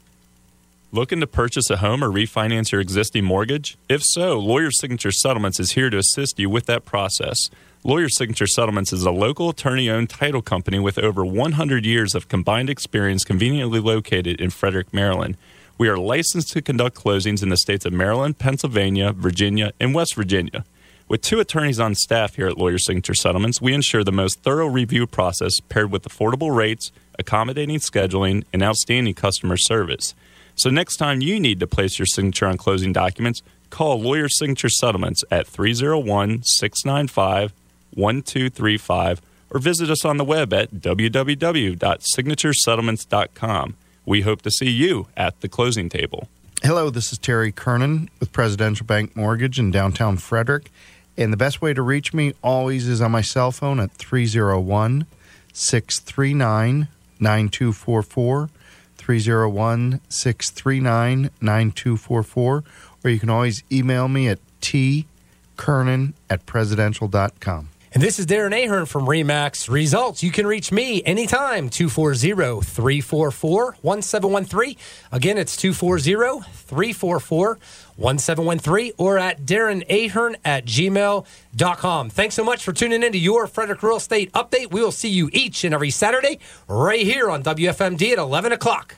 Looking 0.93 1.21
to 1.21 1.27
purchase 1.27 1.71
a 1.71 1.79
home 1.79 2.05
or 2.05 2.11
refinance 2.11 2.71
your 2.71 2.83
existing 2.83 3.25
mortgage? 3.25 3.79
If 3.89 4.03
so, 4.05 4.39
Lawyer 4.39 4.71
Signature 4.71 5.11
Settlements 5.11 5.59
is 5.59 5.73
here 5.73 5.89
to 5.89 5.97
assist 5.97 6.39
you 6.39 6.51
with 6.51 6.67
that 6.67 6.85
process. 6.85 7.49
Lawyer 7.83 8.11
Signature 8.11 8.47
Settlements 8.47 8.93
is 8.93 9.05
a 9.05 9.11
local 9.11 9.49
attorney 9.49 9.89
owned 9.89 10.11
title 10.11 10.43
company 10.43 10.79
with 10.79 10.99
over 10.99 11.25
100 11.25 11.87
years 11.87 12.15
of 12.15 12.29
combined 12.29 12.69
experience 12.69 13.25
conveniently 13.25 13.81
located 13.81 14.39
in 14.39 14.51
Frederick, 14.51 14.93
Maryland. 14.93 15.39
We 15.79 15.89
are 15.89 15.97
licensed 15.97 16.53
to 16.53 16.61
conduct 16.61 16.95
closings 16.97 17.43
in 17.43 17.49
the 17.49 17.57
states 17.57 17.87
of 17.87 17.95
Maryland, 17.95 18.39
Pennsylvania, 18.39 19.13
Virginia, 19.13 19.73
and 19.81 19.95
West 19.95 20.15
Virginia. 20.15 20.67
With 21.11 21.21
two 21.23 21.41
attorneys 21.41 21.81
on 21.81 21.97
staff 21.97 22.37
here 22.37 22.47
at 22.47 22.57
Lawyer 22.57 22.79
Signature 22.79 23.15
Settlements, 23.15 23.61
we 23.61 23.75
ensure 23.75 24.05
the 24.05 24.13
most 24.13 24.45
thorough 24.45 24.69
review 24.69 25.09
process 25.09 25.59
paired 25.69 25.91
with 25.91 26.05
affordable 26.05 26.55
rates, 26.55 26.93
accommodating 27.19 27.81
scheduling, 27.81 28.45
and 28.53 28.63
outstanding 28.63 29.15
customer 29.15 29.57
service. 29.57 30.15
So 30.55 30.71
next 30.71 30.99
time 30.99 31.21
you 31.21 31.41
need 31.41 31.59
to 31.59 31.67
place 31.67 31.99
your 31.99 32.07
signature 32.07 32.47
on 32.47 32.59
closing 32.59 32.93
documents, 32.93 33.43
call 33.71 34.01
Lawyer 34.01 34.29
Signature 34.29 34.69
Settlements 34.69 35.25
at 35.33 35.49
301 35.49 36.45
695 36.45 37.55
1235 37.93 39.21
or 39.51 39.59
visit 39.59 39.91
us 39.91 40.05
on 40.05 40.17
the 40.17 40.23
web 40.23 40.53
at 40.53 40.75
www.signaturesettlements.com. 40.75 43.75
We 44.07 44.21
hope 44.21 44.43
to 44.43 44.51
see 44.53 44.71
you 44.71 45.09
at 45.17 45.41
the 45.41 45.49
closing 45.49 45.89
table. 45.89 46.29
Hello, 46.63 46.89
this 46.89 47.11
is 47.11 47.19
Terry 47.19 47.51
Kernan 47.51 48.11
with 48.21 48.31
Presidential 48.31 48.87
Bank 48.87 49.17
Mortgage 49.17 49.59
in 49.59 49.73
downtown 49.73 50.19
Frederick. 50.19 50.71
And 51.17 51.33
the 51.33 51.37
best 51.37 51.61
way 51.61 51.75
to 51.75 51.83
reach 51.83 52.15
me 52.15 52.35
always 52.43 52.89
is 52.89 53.01
on 53.01 53.11
my 53.11 53.21
cell 53.21 53.53
phone 53.53 53.81
at 53.81 53.93
301 53.93 55.07
639 55.53 56.89
9244. 57.19 58.49
301 58.97 60.01
639 60.09 61.31
9244. 61.41 62.65
Or 63.03 63.11
you 63.11 63.19
can 63.19 63.31
always 63.31 63.63
email 63.73 64.09
me 64.09 64.29
at 64.29 64.39
tkernan 64.61 66.13
at 66.29 66.47
presidential.com. 66.47 67.69
And 67.93 68.01
this 68.01 68.21
is 68.21 68.27
Darren 68.27 68.53
Ahern 68.53 68.87
from 68.87 69.07
Remax 69.07 69.69
Results. 69.69 70.23
You 70.23 70.31
can 70.31 70.47
reach 70.47 70.71
me 70.71 71.03
anytime, 71.03 71.69
240 71.69 72.61
344 72.63 73.77
1713. 73.83 74.77
Again, 75.11 75.37
it's 75.37 75.57
240 75.57 76.45
344 76.53 77.59
1713 78.01 78.93
or 78.99 79.19
at 79.19 79.43
Darren 79.43 79.85
Ahern 79.89 80.37
at 80.45 80.65
gmail.com. 80.65 82.11
Thanks 82.11 82.35
so 82.35 82.45
much 82.45 82.65
for 82.65 82.73
tuning 82.73 83.03
in 83.03 83.13
to 83.13 83.19
your 83.19 83.47
Frederick 83.47 83.83
Real 83.83 83.97
Estate 83.97 84.33
Update. 84.33 84.73
We 84.73 84.83
will 84.83 84.93
see 84.93 85.11
you 85.11 85.29
each 85.33 85.65
and 85.65 85.75
every 85.75 85.91
Saturday 85.91 86.39
right 86.67 87.03
here 87.03 87.31
on 87.31 87.43
WFMD 87.43 88.13
at 88.13 88.19
11 88.19 88.53
o'clock. 88.53 88.97